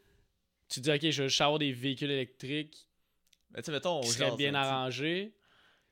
tu 0.68 0.80
dis, 0.80 0.90
OK, 0.90 1.10
je 1.10 1.22
vais 1.24 1.42
avoir 1.42 1.58
des 1.58 1.72
véhicules 1.72 2.10
électriques 2.10 2.86
Mais 3.52 3.62
tu 3.62 3.66
sais, 3.66 3.72
mettons, 3.72 4.00
qui 4.00 4.10
jase, 4.12 4.36
bien 4.36 4.54
arrangés 4.54 5.32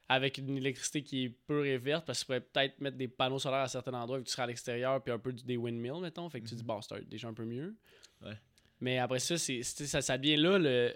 avec 0.08 0.37
une 0.38 0.56
électricité 0.58 1.02
qui 1.02 1.25
est 1.25 1.28
pure 1.30 1.64
et 1.64 1.78
verte 1.78 2.04
parce 2.06 2.18
que 2.18 2.25
tu 2.25 2.26
pourrais 2.26 2.40
peut-être 2.40 2.80
mettre 2.80 2.96
des 2.99 3.08
panneaux 3.08 3.38
solaires 3.38 3.61
à 3.61 3.68
certains 3.68 3.94
endroits 3.94 4.18
vu 4.18 4.25
que 4.25 4.28
tu 4.28 4.32
serais 4.32 4.42
à 4.42 4.46
l'extérieur 4.46 5.02
puis 5.02 5.12
un 5.12 5.18
peu 5.18 5.32
des 5.32 5.56
windmills 5.56 6.00
mettons 6.02 6.28
fait 6.28 6.42
que 6.42 6.46
tu 6.49 6.54
dis 6.54 6.61
Mhm. 6.61 6.66
bon 6.66 6.80
c'est 6.82 7.08
déjà 7.08 7.28
un 7.28 7.32
peu 7.32 7.46
mieux 7.46 7.75
Ouais. 8.23 8.37
mais 8.80 8.99
après 8.99 9.18
ça 9.18 9.38
c'est 9.38 9.62
ça, 9.62 10.02
ça 10.02 10.18
devient 10.18 10.37
là 10.37 10.58
le 10.58 10.94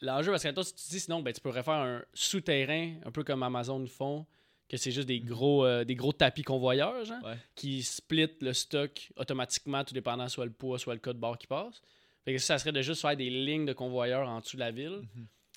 l'enjeu 0.00 0.32
parce 0.32 0.42
que 0.42 0.48
toi 0.50 0.64
si 0.64 0.74
tu 0.74 0.90
dis 0.90 0.98
sinon 1.00 1.22
ben 1.22 1.32
tu 1.32 1.40
pourrais 1.40 1.62
faire 1.62 1.74
un 1.74 2.04
souterrain 2.14 2.94
un 3.04 3.12
peu 3.12 3.22
comme 3.22 3.44
Amazon 3.44 3.86
font 3.86 4.26
que 4.68 4.76
c'est 4.76 4.90
juste 4.90 5.06
des 5.06 5.20
Mhm. 5.20 5.26
gros 5.28 5.64
euh, 5.64 5.84
des 5.84 5.94
gros 5.94 6.12
tapis 6.12 6.42
convoyeurs 6.42 7.04
genre, 7.04 7.22
Ouais. 7.22 7.36
qui 7.54 7.84
split 7.84 8.28
le 8.40 8.52
stock 8.52 9.08
automatiquement 9.16 9.84
tout 9.84 9.94
dépendant 9.94 10.28
soit 10.28 10.46
le 10.46 10.52
poids 10.52 10.80
soit 10.80 10.94
le 10.94 11.00
code 11.00 11.20
barre 11.20 11.38
qui 11.38 11.46
passe 11.46 11.80
fait 12.24 12.32
que 12.32 12.38
ça, 12.40 12.54
ça 12.54 12.58
serait 12.58 12.72
de 12.72 12.82
juste 12.82 13.02
faire 13.02 13.16
des 13.16 13.30
lignes 13.30 13.66
de 13.66 13.72
convoyeurs 13.72 14.28
en 14.28 14.40
dessous 14.40 14.56
de 14.56 14.60
la 14.62 14.72
ville 14.72 15.02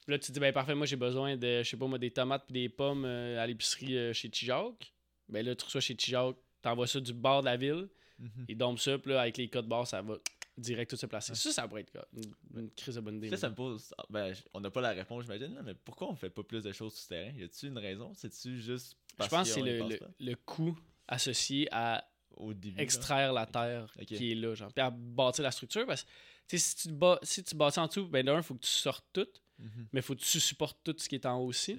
Mhm. 0.10 0.12
Là, 0.12 0.20
tu 0.20 0.28
te 0.28 0.32
dis, 0.34 0.39
ben 0.39 0.51
parfait, 0.54 0.75
moi 0.75 0.86
j'ai 0.86 0.96
besoin 0.96 1.38
de, 1.38 1.63
je 1.63 1.70
sais 1.70 1.78
pas 1.78 1.88
moi, 1.88 1.98
des 1.98 2.12
tomates 2.12 2.46
puis 2.46 2.54
des 2.54 2.70
pommes 2.70 3.06
euh, 3.06 3.42
à 3.42 3.46
l'épicerie 3.48 3.98
euh, 3.98 4.13
chez 4.13 4.30
Tijac. 4.30 4.94
Ben 5.28 5.46
là, 5.46 5.56
tu 5.56 5.66
reçois 5.66 5.82
chez 5.82 5.96
Tijac, 5.96 6.36
t'envoies 6.62 6.88
ça 6.88 7.00
du 7.00 7.13
bord 7.13 7.42
de 7.42 7.46
la 7.46 7.58
ville, 7.58 7.88
Mhm. 8.20 8.46
ils 8.50 8.58
dompent 8.58 8.80
ça, 8.80 8.98
puis 8.98 9.12
là, 9.12 9.22
avec 9.22 9.38
les 9.38 9.48
codes 9.48 9.68
barres, 9.68 9.88
ça 9.88 10.01
va 10.01 10.16
direct 10.58 10.89
tout 10.92 10.98
se 10.98 11.06
placer. 11.06 11.34
Ça, 11.36 11.51
ça 11.54 11.68
pourrait 11.70 11.82
être 11.82 12.06
une, 12.54 12.60
une 12.60 12.70
crise 12.72 12.96
de 12.96 13.00
bonne 13.00 13.16
idée. 13.16 13.30
Ça, 13.30 13.38
ça 13.38 13.50
me 13.50 13.56
pose. 13.56 13.94
Ben, 14.10 14.34
on 14.54 14.60
n'a 14.60 14.70
pas 14.70 14.82
la 14.82 14.89
réponse, 14.89 15.24
j'imagine, 15.24 15.56
là, 15.56 15.62
mais 15.63 15.74
pourquoi 15.74 16.10
on 16.10 16.16
fait 16.16 16.30
pas 16.30 16.44
plus 16.44 16.62
de 16.63 16.72
choses 16.74 16.96
souterraines 16.96 17.38
Y 17.38 17.44
a-tu 17.44 17.68
une 17.68 17.78
raison? 17.78 18.12
C'est-tu 18.13 18.60
juste 18.60 18.98
Je 19.12 19.16
parce 19.16 19.30
pense 19.30 19.48
que 19.48 19.54
c'est 19.54 19.62
le, 19.62 20.00
le, 20.20 20.36
coût 20.36 20.78
associé 21.08 21.70
à 21.72 22.06
au 22.36 22.54
début 22.54 22.76
là? 22.78 22.84
extraire 22.84 23.32
la 23.32 23.45
terre 23.45 23.93
qui 24.06 24.32
est 24.34 24.36
là, 24.36 24.54
genre, 24.54 24.72
puis 24.74 24.82
à 24.84 24.89
bâtir 24.89 25.43
la 25.45 25.52
structure. 25.52 25.86
Parce 25.86 26.06
que 26.48 26.58
si 26.58 26.76
tu, 26.76 26.91
bats, 26.91 27.19
si 27.24 27.41
tu 27.43 27.56
bâtis 27.56 27.80
en 27.80 27.88
dessous, 27.88 28.08
ben 28.08 28.26
d'un, 28.26 28.38
il 28.38 28.43
faut 28.43 28.56
que 28.56 28.65
tu 28.65 28.69
sortes 28.69 29.06
tout, 29.13 29.28
Mhm. 29.60 29.88
mais 29.91 30.00
il 30.00 30.04
faut 30.04 30.15
que 30.15 30.22
tu 30.22 30.39
supportes 30.39 30.80
tout 30.84 30.95
ce 30.98 31.08
qui 31.10 31.15
est 31.15 31.26
en 31.26 31.38
haut 31.39 31.48
aussi. 31.48 31.78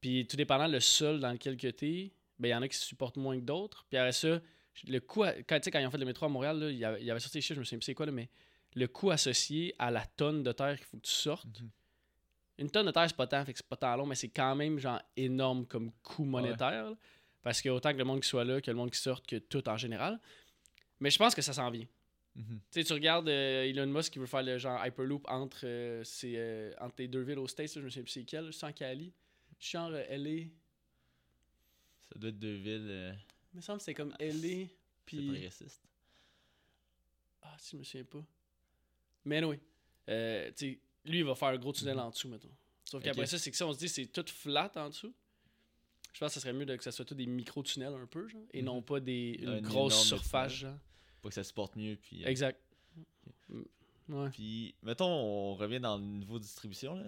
Puis 0.00 0.26
tout 0.26 0.36
dépendant 0.36 0.66
le 0.66 0.80
sol 0.80 1.20
dans 1.20 1.30
lequel 1.32 1.56
que 1.56 1.68
t'es, 1.68 2.12
ben 2.38 2.48
il 2.48 2.52
y 2.52 2.54
en 2.54 2.62
a 2.62 2.68
qui 2.68 2.76
supportent 2.76 3.16
moins 3.16 3.36
que 3.38 3.44
d'autres. 3.44 3.84
Puis 3.90 3.98
après 3.98 4.12
ça, 4.12 4.40
le 4.86 4.98
coût, 5.00 5.24
à- 5.24 5.32
quand, 5.42 5.56
tu 5.58 5.64
sais, 5.64 5.70
quand 5.70 5.78
ils 5.80 5.86
ont 5.86 5.90
fait 5.90 5.98
le 5.98 6.06
métro 6.06 6.24
à 6.26 6.28
Montréal, 6.28 6.58
là, 6.58 6.70
il, 6.70 6.78
y 6.78 6.84
avait, 6.84 7.00
il 7.00 7.06
y 7.06 7.10
avait 7.10 7.20
sorti 7.20 7.38
les 7.38 7.42
chiffres, 7.42 7.54
je 7.56 7.60
me 7.60 7.64
souviens 7.64 7.78
plus 7.78 7.84
c'est 7.86 7.94
quoi, 7.94 8.06
là, 8.06 8.12
mais 8.12 8.28
le 8.74 8.86
coût 8.86 9.10
associé 9.10 9.74
à 9.78 9.90
la 9.90 10.06
tonne 10.06 10.42
de 10.42 10.52
terre 10.52 10.76
qu'il 10.76 10.86
faut 10.86 10.96
que 10.98 11.02
tu 11.06 11.12
sortes. 11.12 11.46
Mhm. 11.60 11.70
Une 12.58 12.70
tonne 12.70 12.86
de 12.86 12.90
terre, 12.92 13.06
c'est 13.08 13.16
pas 13.16 13.26
tant, 13.26 13.44
fait 13.44 13.52
que 13.52 13.58
c'est 13.58 13.68
pas 13.68 13.76
tant 13.76 13.94
long, 13.96 14.06
mais 14.06 14.14
c'est 14.14 14.28
quand 14.28 14.54
même 14.56 14.78
genre 14.78 15.00
énorme 15.16 15.66
comme 15.66 15.90
coût 16.02 16.24
monétaire. 16.24 16.90
là. 16.90 16.96
parce 17.42 17.62
que 17.62 17.68
autant 17.70 17.92
que 17.92 17.98
le 17.98 18.04
monde 18.04 18.20
qui 18.20 18.28
soit 18.28 18.44
là, 18.44 18.60
que 18.60 18.70
le 18.70 18.76
monde 18.76 18.90
qui 18.90 18.98
sorte, 19.00 19.26
que 19.26 19.36
tout 19.36 19.66
en 19.68 19.76
général. 19.76 20.20
Mais 21.00 21.08
je 21.10 21.18
pense 21.18 21.34
que 21.34 21.40
ça 21.42 21.52
s'en 21.52 21.70
vient. 21.70 21.86
Mhm. 22.38 22.60
Tu 22.70 22.80
sais, 22.80 22.84
tu 22.84 22.92
regardes 22.92 23.28
euh, 23.28 23.64
Elon 23.64 23.86
Musk 23.88 24.12
qui 24.12 24.18
veut 24.20 24.26
faire 24.26 24.42
le 24.44 24.58
genre 24.58 24.84
Hyperloop 24.84 25.24
entre, 25.28 25.62
euh, 25.64 26.04
euh, 26.24 26.72
entre 26.80 26.94
les 26.98 27.08
deux 27.08 27.22
villes 27.22 27.38
aux 27.38 27.48
States, 27.48 27.74
là, 27.74 27.80
je 27.80 27.84
me 27.86 27.90
souviens 27.90 28.02
plus 28.04 28.12
c'est 28.12 28.52
suis 28.52 28.66
en 28.66 28.72
Cali. 28.72 29.12
Genre 29.58 29.90
euh, 29.92 30.04
LA. 30.16 30.44
Ça 32.12 32.18
doit 32.18 32.30
être 32.30 32.38
deux 32.38 32.54
villes. 32.54 32.86
euh, 32.88 33.12
Il 33.52 33.56
me 33.56 33.60
semble 33.60 33.78
que 33.78 33.84
c'était 33.84 33.94
comme 33.94 34.14
LA. 34.20 34.30
c'est 34.30 34.68
Puis. 35.04 35.26
progressiste. 35.26 35.82
Ah, 37.42 37.56
si, 37.58 37.72
je 37.72 37.76
me 37.78 37.82
souviens 37.84 38.04
pas. 38.04 38.24
Mais 39.24 39.42
oui. 39.44 39.56
Tu 40.06 40.12
sais, 40.54 40.78
lui, 41.04 41.18
il 41.18 41.24
va 41.24 41.34
faire 41.34 41.48
un 41.48 41.58
gros 41.58 41.72
tunnel 41.72 41.96
Mhm. 41.96 42.02
en 42.02 42.10
dessous, 42.10 42.28
mettons. 42.28 42.50
Sauf 42.84 43.02
qu'après 43.02 43.26
ça, 43.26 43.38
c'est 43.38 43.50
que 43.50 43.56
si 43.56 43.62
on 43.64 43.72
se 43.72 43.78
dit 43.78 43.88
c'est 43.88 44.06
tout 44.06 44.24
flat 44.26 44.70
en 44.76 44.88
dessous, 44.88 45.12
je 46.12 46.20
pense 46.20 46.28
que 46.28 46.34
ça 46.34 46.40
serait 46.40 46.52
mieux 46.54 46.64
de, 46.66 46.74
que 46.76 46.84
ça 46.84 46.92
soit 46.92 47.04
tout 47.04 47.14
des 47.14 47.26
micro-tunnels 47.26 47.92
un 47.94 48.06
peu, 48.06 48.28
genre, 48.28 48.40
et 48.52 48.60
Mhm. 48.60 48.64
non 48.66 48.80
pas 48.82 49.00
des, 49.00 49.38
une 49.42 49.48
Un 49.48 49.60
grosse 49.60 50.06
surface, 50.06 50.52
genre. 50.52 50.78
Pour 51.28 51.34
que 51.34 51.34
ça 51.34 51.44
supporte 51.44 51.76
mieux. 51.76 51.96
Puis, 52.00 52.24
euh, 52.24 52.28
Exact. 52.28 52.58
Ouais. 54.08 54.30
Puis, 54.30 54.74
mettons, 54.82 55.04
on 55.04 55.54
revient 55.56 55.78
dans 55.78 55.98
le 55.98 56.02
niveau 56.02 56.38
distribution. 56.38 56.94
Là. 56.94 57.04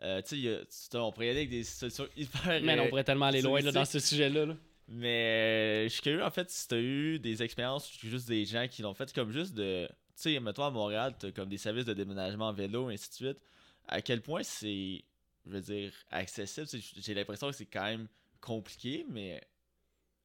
Euh, 0.00 0.22
tu 0.22 0.42
sais, 0.70 0.96
on 0.96 1.12
pourrait 1.12 1.26
y 1.26 1.30
aller 1.30 1.40
avec 1.40 1.50
des 1.50 1.64
solutions 1.64 2.08
hyper. 2.16 2.62
Mais 2.62 2.80
on 2.80 2.88
pourrait 2.88 3.04
tellement 3.04 3.26
aller 3.26 3.42
loin 3.42 3.60
là, 3.60 3.70
dans 3.70 3.84
ce 3.84 3.98
sujet-là. 3.98 4.46
là. 4.46 4.56
Mais 4.88 5.84
euh, 5.84 5.84
je 5.84 5.88
suis 5.88 6.00
curieux, 6.00 6.24
en 6.24 6.30
fait, 6.30 6.50
si 6.50 6.66
t'as 6.66 6.78
eu 6.78 7.18
des 7.18 7.42
expériences, 7.42 7.92
juste 8.00 8.26
des 8.26 8.46
gens 8.46 8.66
qui 8.68 8.80
l'ont 8.80 8.94
fait, 8.94 9.12
comme 9.12 9.30
juste 9.30 9.52
de. 9.52 9.86
Tu 9.86 10.32
sais, 10.32 10.40
mettons 10.40 10.64
à 10.64 10.70
Montréal, 10.70 11.14
t'as 11.18 11.30
comme 11.30 11.50
des 11.50 11.58
services 11.58 11.84
de 11.84 11.92
déménagement 11.92 12.48
en 12.48 12.52
vélo, 12.54 12.88
et 12.88 12.94
ainsi 12.94 13.10
de 13.10 13.14
suite. 13.14 13.38
À 13.86 14.00
quel 14.00 14.22
point 14.22 14.42
c'est, 14.42 15.04
je 15.44 15.50
veux 15.50 15.60
dire, 15.60 15.92
accessible? 16.10 16.66
J'ai 16.96 17.12
l'impression 17.12 17.50
que 17.50 17.56
c'est 17.56 17.66
quand 17.66 17.84
même 17.84 18.08
compliqué, 18.40 19.04
mais 19.10 19.42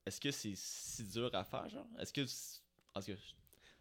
est-ce 0.05 0.21
que 0.21 0.31
c'est 0.31 0.53
si 0.55 1.03
dur 1.03 1.29
à 1.33 1.43
faire, 1.43 1.67
genre? 1.67 1.87
Est-ce 1.99 2.13
que. 2.13 2.21
En 2.95 3.01
tout 3.01 3.07
cas, 3.07 3.17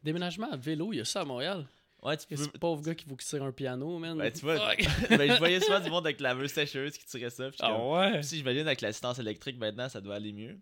Déménagement 0.02 0.50
à 0.50 0.56
vélo, 0.56 0.92
il 0.92 0.96
y 0.96 1.00
a 1.00 1.04
ça 1.04 1.20
à 1.20 1.24
Montréal. 1.24 1.66
ouais, 2.02 2.16
tu 2.16 2.26
peux. 2.26 2.36
ce 2.36 2.48
pauvre 2.48 2.82
gars 2.82 2.94
qui 2.94 3.04
qu'il 3.04 3.16
tire 3.18 3.42
un 3.42 3.52
piano, 3.52 3.98
man. 3.98 4.18
Ben, 4.18 4.32
tu 4.32 4.40
vois, 4.40 4.56
ben, 5.10 5.32
je 5.32 5.38
voyais 5.38 5.60
souvent 5.60 5.80
du 5.80 5.90
monde 5.90 6.06
avec 6.06 6.20
la 6.20 6.30
laveuse 6.30 6.50
sécheuse 6.50 6.98
qui 6.98 7.04
tirait 7.04 7.30
ça. 7.30 7.48
puis 7.48 7.58
je 7.60 7.64
suis 7.64 7.72
comme, 7.72 7.80
ah 7.80 8.10
ouais? 8.12 8.22
Si 8.22 8.38
j'imagine 8.38 8.66
avec 8.66 8.80
l'assistance 8.80 9.18
électrique 9.20 9.58
maintenant, 9.58 9.88
ça 9.88 10.00
doit 10.00 10.16
aller 10.16 10.32
mieux. 10.32 10.58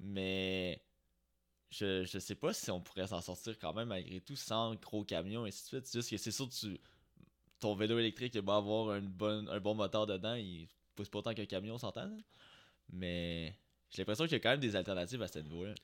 Mais 0.00 0.80
je, 1.70 2.04
je 2.04 2.18
sais 2.18 2.34
pas 2.34 2.54
si 2.54 2.70
on 2.70 2.80
pourrait 2.80 3.06
s'en 3.06 3.20
sortir 3.20 3.58
quand 3.58 3.74
même 3.74 3.88
malgré 3.88 4.20
tout 4.20 4.36
sans 4.36 4.74
gros 4.76 5.04
camions 5.04 5.44
et 5.44 5.48
ainsi 5.48 5.62
de 5.64 5.68
suite. 5.68 5.86
C'est 5.86 5.98
juste 5.98 6.10
que 6.10 6.16
c'est 6.16 6.30
sûr 6.30 6.48
que 6.48 6.54
tu, 6.54 6.80
ton 7.60 7.74
vélo 7.74 7.98
électrique, 7.98 8.34
il 8.34 8.42
va 8.42 8.56
avoir 8.56 8.96
une 8.96 9.08
bonne, 9.08 9.48
un 9.48 9.60
bon 9.60 9.74
moteur 9.74 10.06
dedans. 10.06 10.34
Il 10.34 10.66
pousse 10.94 11.08
pas 11.08 11.18
autant 11.18 11.34
qu'un 11.34 11.46
camion, 11.46 11.74
on 11.74 11.78
s'entend. 11.78 12.10
Mais 12.90 13.54
j'ai 13.90 14.02
l'impression 14.02 14.24
qu'il 14.24 14.32
y 14.32 14.36
a 14.36 14.40
quand 14.40 14.50
même 14.50 14.60
des 14.60 14.76
alternatives 14.76 15.22
à 15.22 15.28
ce 15.28 15.38
niveau-là. 15.38 15.74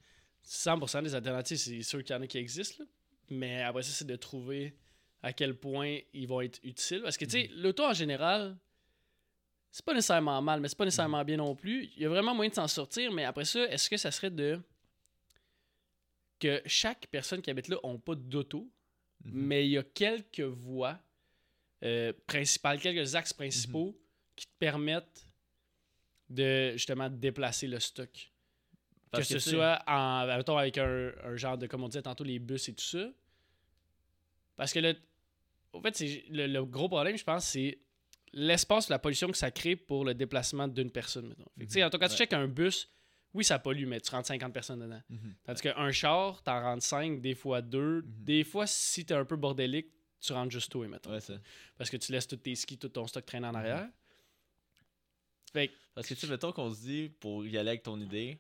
100% 0.49 1.03
des 1.03 1.15
alternatives, 1.15 1.59
c'est 1.59 1.83
sûr 1.83 2.03
qu'il 2.03 2.15
y 2.17 2.19
en 2.19 2.23
a 2.23 2.27
qui 2.27 2.39
existent. 2.39 2.77
là. 2.83 2.87
Mais 3.31 3.63
après 3.63 3.83
ça, 3.83 3.91
c'est 3.93 4.07
de 4.07 4.17
trouver 4.17 4.75
à 5.23 5.33
quel 5.33 5.55
point 5.55 5.99
ils 6.15 6.27
vont 6.27 6.41
être 6.41 6.59
utiles. 6.63 7.03
Parce 7.03 7.19
que, 7.19 7.25
tu 7.27 7.33
sais, 7.33 7.51
l'auto 7.55 7.85
en 7.85 7.93
général, 7.93 8.57
c'est 9.71 9.85
pas 9.85 9.93
nécessairement 9.93 10.41
mal, 10.41 10.61
mais 10.61 10.69
c'est 10.69 10.79
pas 10.79 10.87
nécessairement 10.87 11.23
bien 11.25 11.37
non 11.37 11.55
plus. 11.55 11.91
Il 11.97 12.03
y 12.03 12.07
a 12.07 12.09
vraiment 12.09 12.35
moyen 12.35 12.49
de 12.49 12.55
s'en 12.55 12.69
sortir, 12.69 13.13
mais 13.13 13.25
après 13.25 13.45
ça, 13.45 13.69
est-ce 13.69 13.91
que 13.91 13.97
ça 13.99 14.11
serait 14.11 14.31
de. 14.31 14.59
que 16.41 16.63
chaque 16.67 17.07
personne 17.09 17.43
qui 17.43 17.51
habite 17.51 17.69
là 17.69 17.77
n'a 17.85 17.99
pas 17.99 18.15
d'auto, 18.15 18.71
Mhm. 19.25 19.33
mais 19.35 19.67
il 19.67 19.73
y 19.73 19.79
a 19.79 19.83
quelques 19.83 20.41
voies 20.41 20.99
euh, 21.83 22.13
principales, 22.27 22.81
quelques 22.81 23.15
axes 23.17 23.33
principaux 23.33 23.97
qui 24.37 24.47
te 24.47 24.53
permettent 24.59 25.27
de 26.31 26.73
justement 26.73 27.09
déplacer 27.11 27.67
le 27.67 27.79
stock? 27.81 28.31
Parce 29.11 29.29
que, 29.29 29.35
que, 29.35 29.41
ce 29.41 29.51
soit 29.51 29.83
en, 29.87 30.27
mettons, 30.27 30.57
avec 30.59 30.77
un, 30.79 31.13
un 31.25 31.37
genre 31.37 31.57
de, 31.59 31.67
comme 31.67 31.83
on 31.85 31.89
disait 31.89 32.03
tantôt, 32.03 32.25
les 32.25 32.39
bus 32.39 32.69
et 32.69 32.75
tout 32.75 32.85
ça. 32.85 33.09
Parce 34.57 34.73
que 34.73 34.81
le, 34.81 34.95
au 35.73 35.81
fait, 35.81 35.97
c'est, 35.97 36.25
le, 36.31 36.47
le 36.47 36.65
gros 36.65 36.89
problème, 36.89 37.17
je 37.17 37.25
pense, 37.25 37.47
c'est 37.47 37.79
l'espace, 38.33 38.89
la 38.89 38.99
pollution 38.99 39.29
que 39.31 39.37
ça 39.37 39.51
crée 39.51 39.77
pour 39.77 40.05
le 40.05 40.15
déplacement 40.15 40.69
d'une 40.69 40.91
personne. 40.91 41.29
Mettons. 41.29 41.45
Fait 41.59 41.67
que, 41.67 41.73
sais, 41.73 41.85
en 41.85 41.91
tout 41.91 41.99
cas, 41.99 42.09
tu 42.09 42.17
checkes 42.17 42.33
un 42.35 42.49
bus, 42.49 42.89
oui, 43.35 43.45
ça 43.45 43.59
pollue, 43.59 43.87
mais 43.87 44.01
tu 44.01 44.11
rentres 44.11 44.27
50 44.29 44.53
personnes 44.53 44.81
dedans. 44.81 45.03
Mhm. 45.09 45.35
Tandis 45.45 45.63
qu'un 45.63 45.93
char, 45.93 46.43
t'en 46.43 46.61
rentres 46.61 46.85
5, 46.85 47.21
des 47.21 47.35
fois 47.35 47.63
2. 47.63 48.03
Mhm. 48.03 48.05
Des 48.25 48.45
fois, 48.45 48.67
si 48.67 49.05
t'es 49.07 49.15
un 49.15 49.25
peu 49.25 49.37
bordélique, 49.37 49.89
tu 50.21 50.33
rentres 50.33 50.51
juste 50.51 50.71
toi, 50.73 50.87
mettons. 50.89 51.11
Ouais, 51.13 51.21
ça. 51.21 51.35
Parce 51.77 51.89
que 51.89 51.97
tu 51.97 52.11
laisses 52.13 52.27
tous 52.27 52.37
tes 52.37 52.55
skis, 52.57 52.77
tout 52.79 52.89
ton 52.89 53.07
stock 53.07 53.25
traîner 53.25 53.47
en 53.47 53.51
Mhm. 53.53 53.57
arrière. 53.57 53.89
Fait 55.53 55.69
que- 55.69 55.75
Parce 55.95 56.07
que, 56.09 56.15
tu 56.15 56.21
sais, 56.21 56.27
mettons 56.27 56.53
qu'on 56.53 56.73
se 56.75 56.81
dit, 56.81 57.09
pour 57.21 57.47
y 57.47 57.57
aller 57.57 57.71
avec 57.71 57.83
ton 57.83 57.99
idée, 58.01 58.39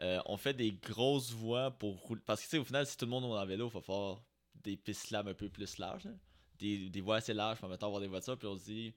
euh, 0.00 0.20
on 0.26 0.36
fait 0.36 0.54
des 0.54 0.72
grosses 0.72 1.30
voies 1.32 1.70
pour 1.70 1.98
rouler. 2.00 2.20
Parce 2.24 2.40
que, 2.40 2.44
tu 2.46 2.50
sais, 2.50 2.58
au 2.58 2.64
final, 2.64 2.86
si 2.86 2.96
tout 2.96 3.04
le 3.04 3.10
monde 3.10 3.24
est 3.24 3.38
en 3.38 3.46
vélo, 3.46 3.68
il 3.68 3.72
va 3.72 3.80
faire 3.80 4.22
des 4.54 4.76
pistes 4.76 5.06
slab 5.06 5.28
un 5.28 5.34
peu 5.34 5.48
plus 5.48 5.78
larges. 5.78 6.04
là. 6.04 6.12
Des, 6.58 6.88
des 6.88 7.00
voies 7.00 7.16
assez 7.16 7.34
larges, 7.34 7.58
pour 7.58 7.68
mettons 7.68 7.86
avoir 7.86 8.00
des 8.00 8.08
voitures. 8.08 8.38
Puis 8.38 8.46
on 8.48 8.56
se 8.56 8.64
dit, 8.64 8.94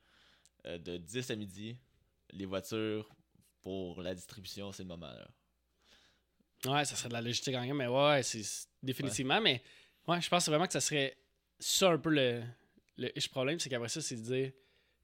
euh, 0.66 0.78
de 0.78 0.98
10 0.98 1.32
à 1.32 1.36
midi, 1.36 1.78
les 2.32 2.46
voitures 2.46 3.10
pour 3.62 4.02
la 4.02 4.16
distribution, 4.16 4.72
c'est 4.72 4.84
le 4.84 4.90
moment. 4.90 5.12
Là. 5.12 5.28
Ouais, 6.66 6.86
ça 6.86 6.96
serait 6.96 7.10
de 7.10 7.14
la 7.14 7.22
logistique 7.22 7.56
en 7.56 7.66
gamme, 7.66 7.78
mais 7.78 7.88
ouais, 7.88 8.24
c'est 8.24 8.44
définitivement. 8.82 9.40
Mais 9.42 9.62
ouais, 10.08 10.22
je 10.22 10.30
pense 10.30 10.48
vraiment 10.48 10.66
que 10.66 10.74
ça 10.74 10.82
serait 10.82 11.18
ça 11.60 11.92
un 11.92 11.98
peu 11.98 12.10
le, 12.10 12.44
le 12.98 13.30
problème, 13.30 13.60
c'est 13.60 13.70
qu'après 13.70 13.90
ça, 13.90 14.02
c'est 14.02 14.16
de 14.16 14.22
dire 14.22 14.52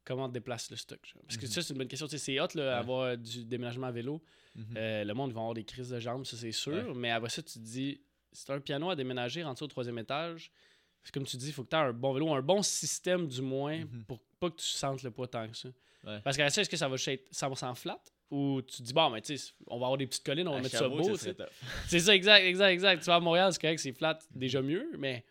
comment 0.05 0.25
on 0.25 0.29
déplace 0.29 0.69
le 0.71 0.75
stock. 0.77 0.99
genre. 1.05 1.21
Parce 1.27 1.37
que 1.37 1.45
Mhm. 1.45 1.51
ça, 1.51 1.61
c'est 1.61 1.73
une 1.73 1.77
bonne 1.79 1.87
question. 1.87 2.07
C'est 2.07 2.39
hot, 2.39 2.47
là, 2.55 2.63
Ouais. 2.63 2.69
avoir 2.73 3.17
du 3.17 3.45
déménagement 3.45 3.87
à 3.87 3.91
vélo. 3.91 4.21
Mhm. 4.55 4.65
Euh, 4.77 5.03
le 5.03 5.13
monde 5.13 5.31
va 5.31 5.39
avoir 5.39 5.53
des 5.53 5.63
crises 5.63 5.89
de 5.89 5.99
jambes, 5.99 6.25
ça, 6.25 6.37
c'est 6.37 6.51
sûr. 6.51 6.73
Ouais. 6.73 6.93
Mais 6.95 7.11
après 7.11 7.29
ça, 7.29 7.41
tu 7.41 7.53
te 7.53 7.59
dis, 7.59 8.01
c'est 8.31 8.49
un 8.51 8.59
piano 8.59 8.89
à 8.89 8.95
déménager, 8.95 9.43
rendu 9.43 9.63
au 9.63 9.67
troisième 9.67 9.97
étage. 9.99 10.51
C'est 11.03 11.13
comme 11.13 11.25
tu 11.25 11.35
dis, 11.37 11.47
il 11.47 11.53
faut 11.53 11.63
que 11.63 11.69
tu 11.69 11.75
aies 11.75 11.79
un 11.79 11.91
bon 11.93 12.13
vélo, 12.13 12.33
un 12.33 12.41
bon 12.41 12.61
système 12.61 13.27
du 13.27 13.41
moins, 13.41 13.79
Mhm. 13.79 14.05
pour 14.07 14.19
pas 14.39 14.49
que 14.49 14.55
tu 14.57 14.65
sentes 14.67 15.03
le 15.03 15.11
poids 15.11 15.27
tant 15.27 15.47
que 15.49 15.57
ça. 15.57 15.69
Ouais. 16.05 16.19
Parce 16.23 16.37
qu'à 16.37 16.49
ça, 16.49 16.61
est-ce 16.61 16.69
que 16.69 16.77
ça 16.77 16.87
va 16.87 16.95
être 16.95 17.27
100% 17.31 17.73
flat? 17.75 18.01
Ou 18.31 18.61
tu 18.61 18.77
te 18.77 18.83
dis, 18.83 18.93
bon, 18.93 19.09
mais 19.11 19.21
tu 19.21 19.37
sais, 19.37 19.53
on 19.67 19.77
va 19.79 19.85
avoir 19.85 19.97
des 19.97 20.07
petites 20.07 20.25
collines, 20.25 20.47
on 20.47 20.51
va 20.53 20.57
À 20.57 20.61
mettre 20.61 20.77
ça 20.77 20.89
beau. 20.89 21.15
ça 21.15 21.33
top. 21.33 21.49
C'est 21.87 21.99
ça, 21.99 22.15
exact, 22.15 22.43
exact, 22.43 22.69
exact. 22.71 22.99
Tu 22.99 23.05
vas 23.05 23.15
à 23.15 23.19
Montréal, 23.19 23.53
c'est 23.53 23.61
correct, 23.61 23.77
c'est 23.79 23.91
flat, 23.93 24.17
déjà 24.31 24.61
mieux, 24.61 24.89
mais 24.97 25.23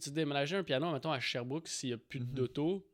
tu 0.00 0.10
déménager 0.10 0.56
un 0.56 0.64
piano, 0.64 0.90
mettons, 0.92 1.12
à 1.12 1.20
Sherbrooke, 1.20 1.68
s'il 1.68 1.90
n'y 1.90 1.94
a 1.94 1.98
plus 1.98 2.20
d'auto. 2.20 2.84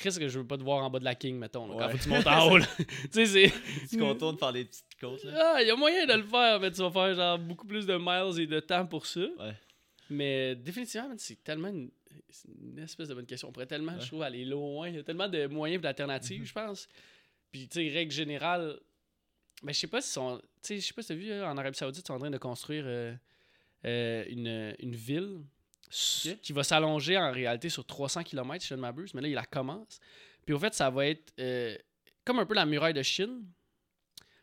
Chris, 0.00 0.18
que 0.18 0.28
je 0.28 0.38
veux 0.38 0.46
pas 0.46 0.56
te 0.58 0.62
voir 0.62 0.84
en 0.84 0.90
bas 0.90 0.98
de 0.98 1.04
la 1.04 1.14
King, 1.14 1.36
mettons, 1.38 1.66
là, 1.68 1.74
quand 1.86 1.90
faut 1.90 1.98
que 1.98 2.02
tu 2.02 2.08
montes 2.08 2.26
en 2.26 2.50
haut. 2.52 2.58
tu 2.78 2.86
sais, 3.10 3.26
c'est. 3.26 3.52
Tu 3.88 3.98
contournes 3.98 4.36
par 4.38 4.50
les 4.52 4.64
petites 4.64 4.84
côtes. 5.00 5.22
Là. 5.24 5.54
Ah, 5.56 5.62
il 5.62 5.68
y 5.68 5.70
a 5.70 5.76
moyen 5.76 6.06
de 6.06 6.14
le 6.14 6.22
faire, 6.24 6.58
mais 6.60 6.70
tu 6.70 6.80
vas 6.80 6.90
faire 6.90 7.14
genre 7.14 7.38
beaucoup 7.38 7.66
plus 7.66 7.86
de 7.86 7.96
miles 7.98 8.40
et 8.40 8.46
de 8.46 8.60
temps 8.60 8.86
pour 8.86 9.06
ça. 9.06 9.20
Ouais. 9.20 9.54
Mais 10.08 10.56
définitivement, 10.56 11.12
c'est 11.18 11.42
tellement 11.44 11.68
une, 11.68 11.90
une 12.62 12.78
espèce 12.80 13.08
de 13.08 13.14
bonne 13.14 13.26
question. 13.26 13.48
On 13.48 13.52
pourrait 13.52 13.66
tellement, 13.66 13.92
Ouais. 13.92 14.00
je 14.00 14.06
trouve, 14.08 14.22
aller 14.22 14.44
loin. 14.44 14.88
Il 14.88 14.96
y 14.96 14.98
a 14.98 15.02
tellement 15.02 15.28
de 15.28 15.46
moyens 15.46 15.82
d'alternatives, 15.82 16.40
Mhm. 16.40 16.46
je 16.46 16.52
pense. 16.52 16.88
Puis, 17.52 17.68
tu 17.68 17.80
sais, 17.88 17.94
règle 17.94 18.12
générale, 18.12 18.78
ben, 19.62 19.72
je 19.72 19.78
sais 19.78 19.86
pas 19.86 20.00
si 20.00 20.10
sont. 20.12 20.38
Tu 20.62 20.68
sais, 20.74 20.76
je 20.80 20.86
sais 20.86 20.94
pas 20.94 21.02
si 21.02 21.08
t'as 21.08 21.14
vu, 21.14 21.30
hein, 21.32 21.50
en 21.50 21.56
Arabie 21.58 21.76
Saoudite, 21.76 22.02
ils 22.04 22.06
sont 22.06 22.14
en 22.14 22.18
train 22.18 22.30
de 22.30 22.38
construire 22.38 22.84
euh, 22.86 23.14
euh, 23.84 24.24
une, 24.28 24.74
une 24.80 24.94
ville 24.96 25.38
qui 25.90 26.52
va 26.52 26.62
s'allonger 26.62 27.18
en 27.18 27.32
réalité 27.32 27.68
sur 27.68 27.84
300 27.84 28.22
km, 28.22 28.62
si 28.62 28.68
je 28.68 28.74
ne 28.74 28.80
m'abuse. 28.80 29.12
Mais 29.14 29.22
là, 29.22 29.28
il 29.28 29.34
la 29.34 29.44
commence. 29.44 30.00
Puis, 30.44 30.54
au 30.54 30.58
fait, 30.58 30.74
ça 30.74 30.90
va 30.90 31.06
être 31.06 31.32
euh, 31.38 31.76
comme 32.24 32.38
un 32.38 32.46
peu 32.46 32.54
la 32.54 32.66
muraille 32.66 32.94
de 32.94 33.02
Chine, 33.02 33.44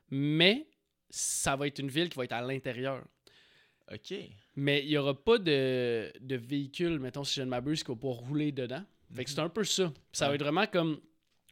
mais 0.09 0.67
ça 1.09 1.55
va 1.55 1.67
être 1.67 1.79
une 1.79 1.89
ville 1.89 2.09
qui 2.09 2.17
va 2.17 2.25
être 2.25 2.33
à 2.33 2.41
l'intérieur. 2.41 3.03
Ok. 3.91 4.13
Mais 4.55 4.83
il 4.83 4.89
n'y 4.89 4.97
aura 4.97 5.13
pas 5.13 5.37
de, 5.37 6.11
de 6.19 6.35
véhicule, 6.35 6.99
mettons, 6.99 7.23
si 7.23 7.35
je 7.35 7.41
ne 7.41 7.49
m'abuse, 7.49 7.83
qui 7.83 7.91
va 7.91 7.95
pouvoir 7.95 8.19
rouler 8.19 8.51
dedans. 8.51 8.83
Fait 9.13 9.23
que 9.23 9.29
c'est 9.29 9.39
un 9.39 9.49
peu 9.49 9.63
ça. 9.63 9.89
Puis 9.89 10.01
ça 10.11 10.27
va 10.27 10.35
être 10.35 10.43
vraiment 10.43 10.67
comme 10.67 10.99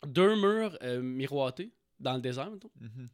deux 0.05 0.35
murs 0.35 0.77
euh, 0.81 1.01
miroités 1.01 1.71
dans 1.99 2.13
le 2.13 2.21
désert, 2.21 2.51
mettons. 2.51 2.71
Mhm. 2.79 3.09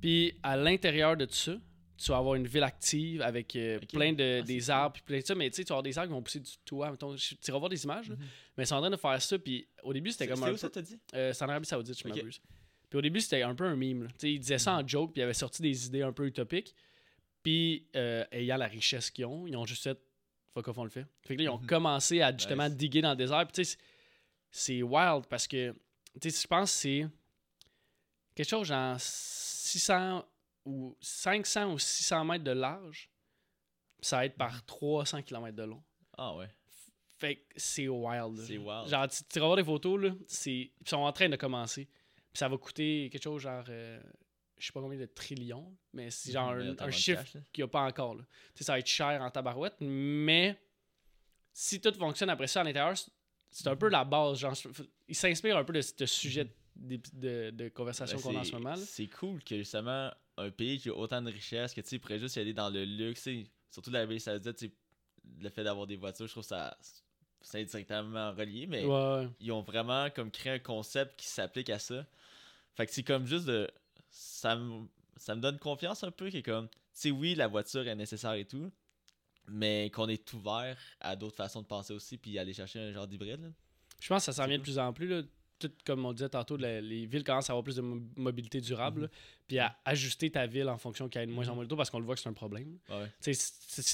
Puis 0.00 0.38
à 0.42 0.56
l'intérieur 0.56 1.16
de 1.16 1.24
tout 1.24 1.34
ça, 1.34 1.56
tu 1.98 2.10
vas 2.12 2.18
avoir 2.18 2.36
une 2.36 2.46
ville 2.46 2.62
active 2.62 3.20
avec 3.22 3.54
euh, 3.56 3.78
plein 3.92 4.12
de 4.12 4.38
Ah, 4.40 4.42
des 4.42 4.70
arbres 4.70 4.94
puis 4.94 5.02
plein 5.02 5.18
de 5.18 5.26
ça. 5.26 5.34
Mais 5.34 5.50
tu 5.50 5.56
sais, 5.56 5.64
tu 5.64 5.68
vas 5.68 5.74
avoir 5.74 5.82
des 5.82 5.98
arbres 5.98 6.08
qui 6.08 6.14
vont 6.14 6.22
pousser 6.22 6.40
du 6.40 6.52
toit. 6.64 6.90
Mettons, 6.90 7.14
tu 7.16 7.50
vas 7.50 7.58
voir 7.58 7.68
des 7.68 7.84
images, 7.84 8.08
là. 8.08 8.14
Mhm. 8.16 8.24
mais 8.56 8.64
ils 8.64 8.66
sont 8.66 8.76
en 8.76 8.80
train 8.80 8.90
de 8.90 8.96
faire 8.96 9.20
ça. 9.20 9.38
Puis 9.38 9.66
au 9.82 9.92
début, 9.92 10.10
c'était 10.12 10.28
comme 10.28 10.36
c'est 10.38 10.44
un 10.44 10.48
où 10.48 10.52
peu- 10.52 10.56
ça 10.58 10.70
t'as 10.70 10.82
dit? 10.82 10.98
Euh, 11.14 11.32
c'est 11.32 11.44
en 11.44 11.48
Arabie 11.48 11.66
Saoudite, 11.66 11.98
je 11.98 12.08
Ok. 12.08 12.16
m'abuse. 12.16 12.40
Puis 12.88 12.98
au 12.98 13.02
début, 13.02 13.20
c'était 13.20 13.42
un 13.42 13.54
peu 13.54 13.64
un 13.64 13.76
meme. 13.76 14.04
là. 14.04 14.08
Tu 14.10 14.14
sais, 14.18 14.32
il 14.32 14.38
disait 14.38 14.58
ça 14.58 14.74
en 14.76 14.86
joke, 14.86 15.12
puis 15.12 15.20
il 15.20 15.24
avait 15.24 15.34
sorti 15.34 15.60
des 15.60 15.86
idées 15.86 16.02
un 16.02 16.12
peu 16.12 16.26
utopiques. 16.26 16.74
Puis, 17.42 17.86
euh, 17.96 18.24
ayant 18.32 18.56
la 18.56 18.66
richesse 18.66 19.10
qu'ils 19.10 19.26
ont, 19.26 19.46
ils 19.46 19.56
ont 19.56 19.66
juste 19.66 19.82
fait 19.84 19.98
fuck 20.54 20.68
off, 20.68 20.78
on 20.78 20.84
le 20.84 20.90
fait. 20.90 21.04
Fait 21.22 21.34
que 21.36 21.42
là, 21.42 21.44
ils 21.44 21.48
ont 21.50 21.58
Mhm. 21.58 21.66
commencé 21.66 22.20
à 22.22 22.32
justement 22.32 22.68
Nice. 22.68 22.76
diguer 22.76 23.00
dans 23.02 23.10
le 23.10 23.16
désert. 23.16 23.46
Puis, 23.46 23.52
tu 23.52 23.64
sais, 23.64 23.76
c'est- 24.50 24.82
wild 24.82 25.26
parce 25.28 25.46
que, 25.46 25.72
tu 26.20 26.30
sais, 26.30 26.40
je 26.42 26.46
pense 26.46 26.70
que 26.72 26.76
c'est 26.78 27.06
quelque 28.34 28.48
chose 28.48 28.66
genre 28.68 28.96
600 28.98 30.24
ou 30.68 30.96
500 31.00 31.72
ou 31.72 31.78
600 31.78 32.24
mètres 32.24 32.44
de 32.44 32.50
large. 32.52 33.08
Ça 34.00 34.18
va 34.18 34.26
être 34.26 34.34
Mhm. 34.34 34.38
par 34.38 34.64
300 34.66 35.22
km 35.22 35.56
de 35.56 35.62
long. 35.64 35.82
Ah 36.16 36.34
ouais. 36.36 36.48
Fait 37.16 37.36
que 37.36 37.42
c'est 37.56 37.88
wild. 37.88 38.38
C'est 38.46 38.58
wild. 38.58 38.86
Genre, 38.88 39.08
tu, 39.08 39.24
tu 39.24 39.38
vas 39.40 39.46
voir 39.46 39.56
des 39.56 39.64
photos, 39.64 40.00
là. 40.00 40.10
Ils 40.46 40.70
sont 40.86 40.96
en 40.98 41.12
train 41.12 41.28
de 41.28 41.36
commencer. 41.36 41.86
Puis 42.32 42.38
ça 42.38 42.48
va 42.48 42.56
coûter 42.58 43.08
quelque 43.10 43.22
chose 43.22 43.42
genre... 43.42 43.64
euh, 43.68 44.00
je 44.58 44.66
sais 44.66 44.72
pas 44.72 44.80
combien 44.80 44.98
de 44.98 45.06
trillions, 45.06 45.76
mais 45.92 46.10
c'est 46.10 46.32
genre 46.32 46.54
Mais 46.54 46.80
un, 46.82 46.90
chiffre 46.90 47.24
qu'il 47.52 47.62
n'y 47.62 47.64
a 47.64 47.68
pas 47.68 47.82
encore. 47.82 48.14
Là. 48.14 48.24
Tu 48.54 48.58
sais, 48.58 48.64
ça 48.64 48.72
va 48.72 48.78
être 48.80 48.86
cher 48.88 49.20
en 49.22 49.30
tabarouette, 49.30 49.76
mais 49.80 50.60
si 51.52 51.80
tout 51.80 51.92
fonctionne 51.94 52.30
après 52.30 52.46
ça 52.48 52.60
à 52.60 52.64
l'intérieur, 52.64 52.96
c'est- 53.50 53.66
un 53.68 53.76
peu 53.76 53.88
la 53.88 54.04
base. 54.04 54.38
Genre, 54.38 54.54
il 55.08 55.14
s'inspire 55.14 55.56
un 55.56 55.64
peu 55.64 55.72
de 55.72 55.80
ce 55.80 56.06
sujet 56.06 56.52
de, 56.76 57.00
de, 57.14 57.50
de 57.50 57.68
conversation 57.70 58.16
Ben, 58.18 58.22
qu'on 58.22 58.36
a 58.36 58.40
en 58.40 58.44
ce 58.44 58.52
moment. 58.52 58.76
C'est 58.76 59.06
cool 59.08 59.42
que 59.42 59.56
justement 59.56 60.12
un 60.38 60.50
pays 60.50 60.78
qui 60.78 60.88
a 60.88 60.94
autant 60.94 61.20
de 61.22 61.30
richesses 61.30 61.74
que 61.74 61.80
tu 61.80 61.88
sais, 61.88 61.98
pourrait 61.98 62.18
juste 62.18 62.36
y 62.36 62.40
aller 62.40 62.54
dans 62.54 62.70
le 62.70 62.84
luxe, 62.84 63.22
tu 63.22 63.42
sais, 63.44 63.50
surtout 63.70 63.90
l'Arabie 63.90 64.20
Saoudite, 64.20 64.72
le 65.40 65.48
fait 65.50 65.64
d'avoir 65.64 65.86
des 65.86 65.96
voitures, 65.96 66.26
je 66.26 66.32
trouve 66.32 66.44
ça 66.44 66.76
c'est 67.40 67.60
indirectement 67.60 68.32
relié, 68.32 68.66
mais 68.66 68.84
Ouais, 68.84 69.28
ils 69.40 69.52
ont 69.52 69.62
vraiment 69.62 70.10
comme 70.10 70.30
créé 70.30 70.54
un 70.54 70.58
concept 70.58 71.18
qui 71.18 71.26
s'applique 71.26 71.70
à 71.70 71.78
ça. 71.78 72.04
Fait 72.74 72.86
que 72.86 72.92
c'est 72.92 73.02
comme 73.02 73.26
juste 73.26 73.46
de 73.46 73.70
ça 74.10 74.56
me 74.56 74.86
ça 75.16 75.34
me 75.34 75.40
donne 75.40 75.58
confiance 75.58 76.04
un 76.04 76.10
peu 76.10 76.30
qui 76.30 76.38
est 76.38 76.42
comme 76.42 76.68
tu 76.68 76.76
sais 76.92 77.10
oui, 77.10 77.34
la 77.34 77.46
voiture 77.48 77.86
est 77.86 77.94
nécessaire 77.94 78.32
et 78.32 78.44
tout, 78.44 78.70
mais 79.46 79.90
qu'on 79.90 80.08
est 80.08 80.32
ouvert 80.32 80.76
à 81.00 81.16
d'autres 81.16 81.36
façons 81.36 81.62
de 81.62 81.66
penser 81.66 81.92
aussi 81.92 82.18
puis 82.18 82.38
aller 82.38 82.52
chercher 82.52 82.80
un 82.80 82.92
genre 82.92 83.06
d'hybride. 83.06 83.40
là. 83.42 83.48
Je 84.00 84.08
pense 84.08 84.26
que 84.26 84.32
ça 84.32 84.42
s'en 84.42 84.46
vient 84.48 84.58
de 84.58 84.62
plus 84.62 84.78
en 84.78 84.92
plus. 84.92 85.08
Là. 85.08 85.22
Tout 85.58 85.70
comme 85.84 86.04
on 86.06 86.12
disait 86.12 86.28
tantôt, 86.28 86.56
la- 86.56 86.80
les 86.80 87.06
villes 87.06 87.24
commencent 87.24 87.50
à 87.50 87.52
avoir 87.52 87.64
plus 87.64 87.76
de 87.76 87.82
mo- 87.82 88.00
mobilité 88.16 88.60
durable. 88.60 89.02
Mhm. 89.02 89.08
Puis 89.48 89.58
à 89.58 89.76
ajuster 89.84 90.30
ta 90.30 90.46
ville 90.46 90.68
en 90.68 90.78
fonction 90.78 91.08
qu'il 91.08 91.20
y 91.20 91.24
ait 91.24 91.26
de 91.26 91.32
moins 91.32 91.46
en 91.48 91.50
Mhm. 91.50 91.54
moins 91.56 91.64
de 91.64 91.68
taux 91.70 91.76
parce 91.76 91.90
qu'on 91.90 91.98
le 91.98 92.04
voit 92.04 92.14
que 92.14 92.20
c'est 92.20 92.28
un 92.28 92.32
problème. 92.34 92.78
Ouais, 92.88 93.10
si, 93.20 93.34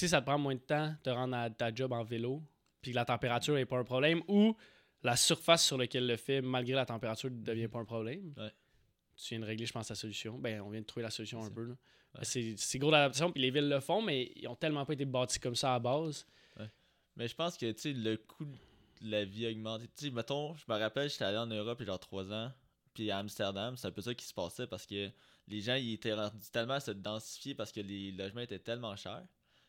ça 0.07 0.21
te 0.21 0.25
prend 0.25 0.37
moins 0.37 0.55
de 0.55 0.59
temps 0.59 0.89
de 0.89 0.95
te 1.03 1.09
rendre 1.09 1.35
à 1.35 1.49
ta 1.49 1.73
job 1.73 1.91
en 1.91 2.03
vélo, 2.03 2.43
puis 2.81 2.91
que 2.91 2.95
la 2.95 3.05
température 3.05 3.55
n'est 3.55 3.65
pas 3.65 3.77
un 3.79 3.83
problème, 3.83 4.21
ou 4.27 4.55
la 5.01 5.15
surface 5.15 5.65
sur 5.65 5.77
laquelle 5.77 6.05
le 6.07 6.17
fait, 6.17 6.41
malgré 6.41 6.73
la 6.75 6.85
température, 6.85 7.29
ne 7.31 7.41
devient 7.43 7.67
pas 7.67 7.79
un 7.79 7.85
problème, 7.85 8.33
Ouais. 8.37 8.51
tu 9.15 9.29
viens 9.29 9.39
de 9.39 9.45
régler, 9.45 9.65
je 9.65 9.73
pense, 9.73 9.89
la 9.89 9.95
solution. 9.95 10.37
Ben, 10.37 10.61
on 10.61 10.69
vient 10.69 10.81
de 10.81 10.85
trouver 10.85 11.03
la 11.03 11.09
solution 11.11 11.39
un 11.41 11.45
ça. 11.45 11.51
peu. 11.51 11.67
Ouais. 11.69 12.55
C'est 12.57 12.77
gros 12.79 12.91
d'adaptation, 12.91 13.31
puis 13.31 13.41
les 13.41 13.49
villes 13.51 13.69
le 13.69 13.79
font, 13.79 14.01
mais 14.01 14.31
ils 14.35 14.47
ont 14.47 14.55
tellement 14.55 14.85
pas 14.85 14.93
été 14.93 15.05
bâtis 15.05 15.39
comme 15.39 15.55
ça 15.55 15.73
à 15.75 15.79
base. 15.79 16.25
Mais 17.17 17.27
je 17.29 17.33
pense 17.35 17.55
que 17.57 17.71
tu 17.71 17.79
sais, 17.81 17.93
le 17.93 18.17
coût 18.17 18.45
la 19.01 19.25
vie 19.25 19.45
a 19.45 19.49
augmenté. 19.51 19.87
Tu 19.95 20.05
sais, 20.05 20.11
mettons, 20.11 20.55
je 20.55 20.65
me 20.67 20.77
rappelle, 20.77 21.09
j'étais 21.09 21.25
allé 21.25 21.37
en 21.37 21.47
Europe 21.47 21.79
il 21.79 21.83
y 21.83 21.89
a 21.89 21.93
genre 21.93 21.99
3 21.99 22.33
ans, 22.33 22.51
puis 22.93 23.11
à 23.11 23.19
Amsterdam, 23.19 23.77
c'est 23.77 23.87
un 23.87 23.91
peu 23.91 24.01
ça 24.01 24.13
qui 24.15 24.25
se 24.25 24.33
passait 24.33 24.67
parce 24.67 24.85
que 24.85 25.11
les 25.47 25.61
gens 25.61 25.75
ils 25.75 25.93
étaient 25.93 26.13
rendus 26.13 26.49
tellement 26.51 26.75
à 26.75 26.79
se 26.79 26.91
densifier 26.91 27.53
parce 27.55 27.71
que 27.71 27.81
les 27.81 28.11
logements 28.11 28.41
étaient 28.41 28.59
tellement 28.59 28.95
chers. 28.95 29.25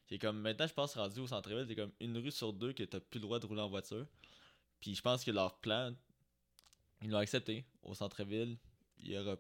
Que 0.07 0.17
comme 0.17 0.39
maintenant, 0.41 0.67
je 0.67 0.75
pense 0.75 0.95
rendu 0.95 1.21
au 1.21 1.27
centre-ville, 1.27 1.67
c'est 1.69 1.75
comme 1.75 1.93
une 2.01 2.17
rue 2.19 2.31
sur 2.31 2.53
deux 2.53 2.73
que 2.73 2.85
t'as 2.85 3.01
plus 3.01 3.19
le 3.19 3.23
droit 3.23 3.41
de 3.41 3.47
rouler 3.47 3.63
en 3.63 3.69
voiture. 3.69 4.07
Puis 4.81 4.95
je 4.95 5.03
pense 5.03 5.25
que 5.25 5.33
leur 5.33 5.59
plan, 5.59 5.93
ils 7.03 7.11
l'ont 7.11 7.19
accepté. 7.19 7.65
Au 7.83 7.95
centre-ville, 7.95 8.57
il 9.01 9.11
y 9.11 9.19
aura 9.19 9.37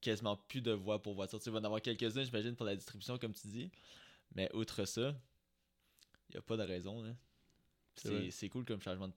quasiment 0.00 0.36
plus 0.36 0.60
de 0.60 0.72
voies 0.72 1.00
pour 1.00 1.14
voiture. 1.14 1.38
Tu 1.38 1.44
sais, 1.44 1.50
il 1.50 1.52
va 1.52 1.60
y 1.60 1.62
en 1.62 1.64
avoir 1.64 1.80
quelques-unes, 1.80 2.24
j'imagine, 2.24 2.56
pour 2.56 2.66
la 2.66 2.74
distribution, 2.74 3.18
comme 3.18 3.34
tu 3.34 3.46
dis. 3.46 3.70
Mais 4.34 4.50
outre 4.54 4.84
ça, 4.84 5.14
il 6.28 6.32
n'y 6.32 6.38
a 6.38 6.42
pas 6.42 6.56
de 6.56 6.62
raison. 6.62 7.02
là. 7.02 7.10
C'est 8.30 8.48
cool 8.48 8.64
comme 8.64 8.80
changement 8.80 9.08
de 9.08 9.14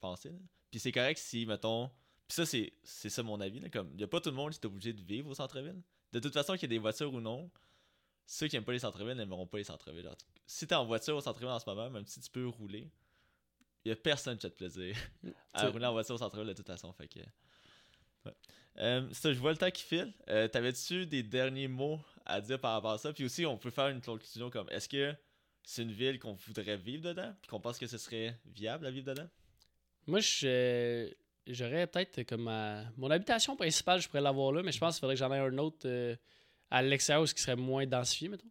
pensée. 0.00 0.30
là. 0.30 0.38
Puis 0.70 0.80
c'est 0.80 0.92
correct 0.92 1.18
si, 1.18 1.46
mettons. 1.46 1.88
Puis 2.28 2.36
ça, 2.36 2.46
c'est 2.46 3.08
ça 3.08 3.22
mon 3.22 3.40
avis. 3.40 3.60
là, 3.60 3.68
Comme 3.68 3.90
il 3.92 3.96
n'y 3.96 4.04
a 4.04 4.08
pas 4.08 4.20
tout 4.20 4.30
le 4.30 4.36
monde 4.36 4.52
qui 4.52 4.58
est 4.60 4.66
obligé 4.66 4.92
de 4.92 5.02
vivre 5.02 5.28
au 5.30 5.34
centre-ville. 5.34 5.82
De 6.12 6.20
toute 6.20 6.32
façon, 6.32 6.54
qu'il 6.54 6.62
y 6.62 6.64
ait 6.66 6.68
des 6.68 6.78
voitures 6.78 7.12
ou 7.12 7.20
non, 7.20 7.50
ceux 8.26 8.46
qui 8.46 8.56
n'aiment 8.56 8.64
pas 8.64 8.72
les 8.72 8.78
centre-villes 8.78 9.16
n'aimeront 9.16 9.46
pas 9.46 9.58
les 9.58 9.64
centre-villes. 9.64 10.04
Genre, 10.04 10.16
Si 10.46 10.66
t'es 10.66 10.74
en 10.74 10.84
voiture 10.84 11.16
au 11.16 11.20
centre-ville 11.20 11.48
en 11.48 11.58
ce 11.58 11.68
moment, 11.68 11.90
même 11.90 12.06
si 12.06 12.20
tu 12.20 12.30
peux 12.30 12.46
rouler, 12.46 12.88
il 13.84 13.88
n'y 13.88 13.92
a 13.92 13.96
personne 13.96 14.38
qui 14.38 14.46
a 14.46 14.48
de 14.48 14.54
plaisir 14.54 14.96
à 15.52 15.68
rouler 15.68 15.86
en 15.86 15.92
voiture 15.92 16.14
au 16.14 16.18
centre-ville 16.18 16.46
de 16.48 16.52
toute 16.52 16.66
façon. 16.66 16.92
Fait 16.92 17.08
que. 17.08 17.18
ouais. 18.26 18.34
Euh, 18.78 19.08
ça, 19.12 19.32
je 19.32 19.38
vois 19.40 19.50
le 19.50 19.56
temps 19.58 19.70
qui 19.70 19.82
file. 19.82 20.12
Euh, 20.28 20.46
T'avais-tu 20.46 21.06
des 21.06 21.22
derniers 21.24 21.66
mots 21.68 22.00
à 22.24 22.40
dire 22.40 22.60
par 22.60 22.74
rapport 22.74 22.92
à 22.92 22.98
ça? 22.98 23.12
Puis 23.12 23.24
aussi, 23.24 23.44
on 23.44 23.58
peut 23.58 23.70
faire 23.70 23.88
une 23.88 24.00
conclusion 24.00 24.50
comme 24.50 24.68
est-ce 24.70 24.88
que 24.88 25.12
c'est 25.72 25.82
une 25.82 25.92
ville 25.92 26.18
qu'on 26.18 26.32
voudrait 26.32 26.76
vivre 26.76 27.02
dedans? 27.02 27.32
Puis 27.40 27.48
qu'on 27.48 27.60
pense 27.60 27.78
que 27.78 27.86
ce 27.86 27.96
serait 27.98 28.36
viable 28.46 28.86
à 28.86 28.90
vivre 28.90 29.06
dedans? 29.06 29.28
Moi, 30.06 30.20
je- 30.20 31.12
j'aurais 31.46 31.86
peut-être 31.86 32.22
comme 32.24 32.42
ma... 32.44 32.84
mon 32.96 33.10
habitation 33.10 33.54
principale, 33.56 34.00
je 34.00 34.08
pourrais 34.08 34.20
l'avoir 34.20 34.50
là, 34.52 34.62
mais 34.62 34.72
je 34.72 34.78
pense 34.78 34.96
qu'il 34.96 35.00
faudrait 35.00 35.14
que 35.14 35.20
j'en 35.20 35.32
ai 35.32 35.38
un 35.38 35.56
autre 35.58 35.86
euh, 35.86 36.16
à 36.70 36.82
l'extérieur 36.82 37.28
ce 37.28 37.34
qui 37.34 37.42
serait 37.42 37.56
moins 37.56 37.86
densifié, 37.86 38.28
mettons. 38.28 38.48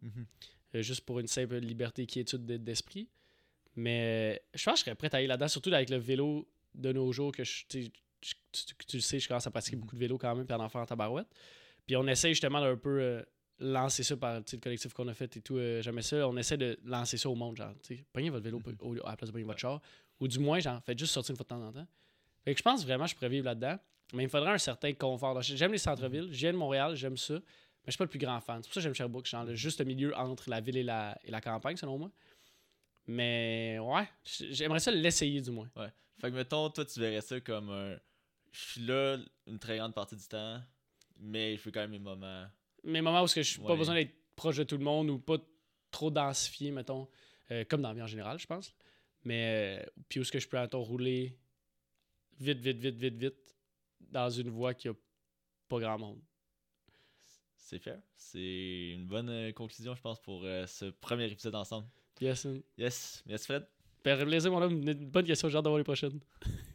Euh, 0.74 0.82
juste 0.82 1.02
pour 1.02 1.18
une 1.20 1.26
simple 1.26 1.56
liberté 1.56 2.06
quiétude 2.06 2.46
de- 2.46 2.56
d'esprit. 2.56 3.08
Mais 3.76 4.36
euh, 4.36 4.38
je 4.54 4.64
pense 4.64 4.74
que 4.74 4.78
je 4.80 4.84
serais 4.84 4.94
prêt 4.94 5.10
à 5.12 5.16
aller 5.18 5.26
là-dedans, 5.26 5.48
surtout 5.48 5.72
avec 5.74 5.90
le 5.90 5.96
vélo 5.98 6.48
de 6.74 6.92
nos 6.92 7.12
jours 7.12 7.32
que 7.32 7.44
je, 7.44 7.64
tu 7.68 7.82
sais, 7.84 7.90
je- 8.22 8.34
tu, 8.52 8.64
tu- 8.64 8.86
tu 8.86 8.96
le 8.96 9.02
sais, 9.02 9.18
je 9.18 9.28
commence 9.28 9.46
à 9.46 9.50
pratiquer 9.50 9.76
beaucoup 9.76 9.94
de 9.94 10.00
vélo 10.00 10.16
quand 10.16 10.34
même, 10.34 10.46
puis 10.46 10.54
à 10.54 10.58
en 10.58 10.68
faire 10.68 10.80
en 10.80 10.86
tabarouette. 10.86 11.28
Puis 11.86 11.96
on 11.96 12.06
essaie 12.06 12.28
justement 12.30 12.60
d'un 12.60 12.76
peu 12.76 13.00
euh, 13.00 13.22
lancer 13.60 14.02
ça 14.02 14.16
par 14.16 14.40
le 14.40 14.58
collectif 14.58 14.92
qu'on 14.92 15.06
a 15.08 15.14
fait 15.14 15.36
et 15.36 15.40
tout. 15.40 15.56
euh, 15.58 15.82
J'aimais 15.82 16.02
ça. 16.02 16.26
On 16.28 16.36
essaie 16.36 16.56
de 16.56 16.78
lancer 16.84 17.16
ça 17.16 17.28
au 17.28 17.34
monde, 17.34 17.56
genre, 17.56 17.72
tu 17.82 18.04
pognez 18.12 18.30
votre 18.30 18.44
vélo 18.44 18.60
au- 18.80 19.06
à 19.06 19.10
la 19.10 19.16
place 19.16 19.28
de 19.28 19.32
pogner 19.32 19.44
votre 19.44 19.58
char. 19.58 19.80
Ou 20.20 20.28
du 20.28 20.38
moins, 20.38 20.58
genre, 20.60 20.82
faites 20.84 20.98
juste 20.98 21.12
sortir 21.12 21.32
une 21.32 21.36
fois 21.36 21.44
de 21.44 21.48
temps 21.48 21.66
en 21.66 21.72
temps. 21.72 21.86
Fait 22.44 22.52
que 22.54 22.58
je 22.58 22.62
pense 22.62 22.84
vraiment 22.84 23.04
que 23.04 23.10
je 23.10 23.14
pourrais 23.14 23.28
vivre 23.28 23.44
là-dedans. 23.44 23.78
Mais 24.12 24.24
il 24.24 24.26
me 24.26 24.30
faudrait 24.30 24.50
un 24.52 24.58
certain 24.58 24.92
confort. 24.94 25.40
J'aime 25.42 25.72
les 25.72 25.78
centres-villes, 25.78 26.28
viens 26.30 26.52
de 26.52 26.56
Montréal, 26.58 26.96
j'aime 26.96 27.16
ça. 27.16 27.34
Mais 27.34 27.40
je 27.86 27.92
suis 27.92 27.98
pas 27.98 28.04
le 28.04 28.10
plus 28.10 28.18
grand 28.18 28.40
fan. 28.40 28.60
C'est 28.62 28.68
pour 28.68 28.74
ça 28.74 28.80
que 28.80 28.84
j'aime 28.84 28.94
Sherbrooke, 28.94 29.26
genre 29.26 29.44
le 29.44 29.54
juste 29.54 29.78
le 29.78 29.84
milieu 29.86 30.14
entre 30.16 30.50
la 30.50 30.60
ville 30.60 30.76
et 30.76 30.82
la, 30.82 31.16
et 31.24 31.30
la 31.30 31.40
campagne, 31.40 31.76
selon 31.76 31.96
moi. 31.98 32.10
Mais 33.06 33.78
ouais, 33.80 34.08
j'aimerais 34.50 34.80
ça 34.80 34.90
l'essayer 34.90 35.40
du 35.40 35.50
moins. 35.50 35.68
Ouais. 35.76 35.88
Fait 36.20 36.30
que 36.30 36.36
mettons, 36.36 36.68
toi, 36.70 36.84
tu 36.84 37.00
verrais 37.00 37.20
ça 37.20 37.40
comme 37.40 37.70
un. 37.70 37.96
Je 38.52 38.58
suis 38.60 38.80
là 38.82 39.16
une 39.46 39.58
très 39.58 39.78
grande 39.78 39.94
partie 39.94 40.16
du 40.16 40.26
temps, 40.26 40.60
mais 41.18 41.56
je 41.56 41.60
fais 41.62 41.70
quand 41.72 41.80
même 41.80 41.90
mes 41.92 41.98
moments. 41.98 42.46
Mes 42.84 43.00
moments 43.00 43.22
où 43.22 43.26
je 43.26 43.38
n'ai 43.40 43.66
pas 43.66 43.72
Ouais. 43.72 43.78
besoin 43.78 43.94
d'être 43.94 44.14
proche 44.36 44.56
de 44.56 44.64
tout 44.64 44.76
le 44.78 44.84
monde 44.84 45.10
ou 45.10 45.18
pas 45.18 45.36
trop 45.90 46.10
densifié, 46.10 46.70
mettons, 46.70 47.08
euh, 47.50 47.64
comme 47.68 47.82
dans 47.82 47.88
la 47.88 47.94
vie 47.94 48.02
en 48.02 48.06
général, 48.06 48.38
je 48.38 48.46
pense. 48.46 48.74
Mais 49.24 49.80
euh, 49.82 49.86
puis 50.08 50.18
où 50.20 50.22
est-ce 50.22 50.32
que 50.32 50.38
je 50.38 50.48
peux, 50.48 50.58
mettons, 50.58 50.82
rouler 50.82 51.36
vite, 52.38 52.58
vite, 52.58 52.78
vite, 52.78 52.96
vite, 52.96 53.16
vite 53.16 53.56
dans 54.00 54.30
une 54.30 54.48
voie 54.48 54.72
qui 54.74 54.88
a 54.88 54.92
pas 55.68 55.78
grand 55.78 55.98
monde. 55.98 56.20
C'est 57.56 57.78
fair. 57.78 58.00
C'est 58.16 58.90
une 58.94 59.06
bonne 59.06 59.28
euh, 59.28 59.52
conclusion, 59.52 59.94
je 59.94 60.00
pense, 60.00 60.20
pour 60.20 60.42
euh, 60.44 60.66
ce 60.66 60.86
premier 60.86 61.30
épisode 61.30 61.54
ensemble. 61.54 61.86
Yes. 62.20 62.46
Yes. 62.76 63.22
Merci, 63.26 63.46
Fred. 63.46 63.66
Ben, 64.02 64.24
plaisir, 64.26 64.50
mon 64.50 64.62
homme. 64.62 64.80
Une 64.88 64.94
bonne 65.10 65.24
question. 65.26 65.48
J'ai 65.48 65.56
hâte 65.58 65.64
d'avoir 65.64 65.78
les 65.78 65.84
prochaines. 65.84 66.18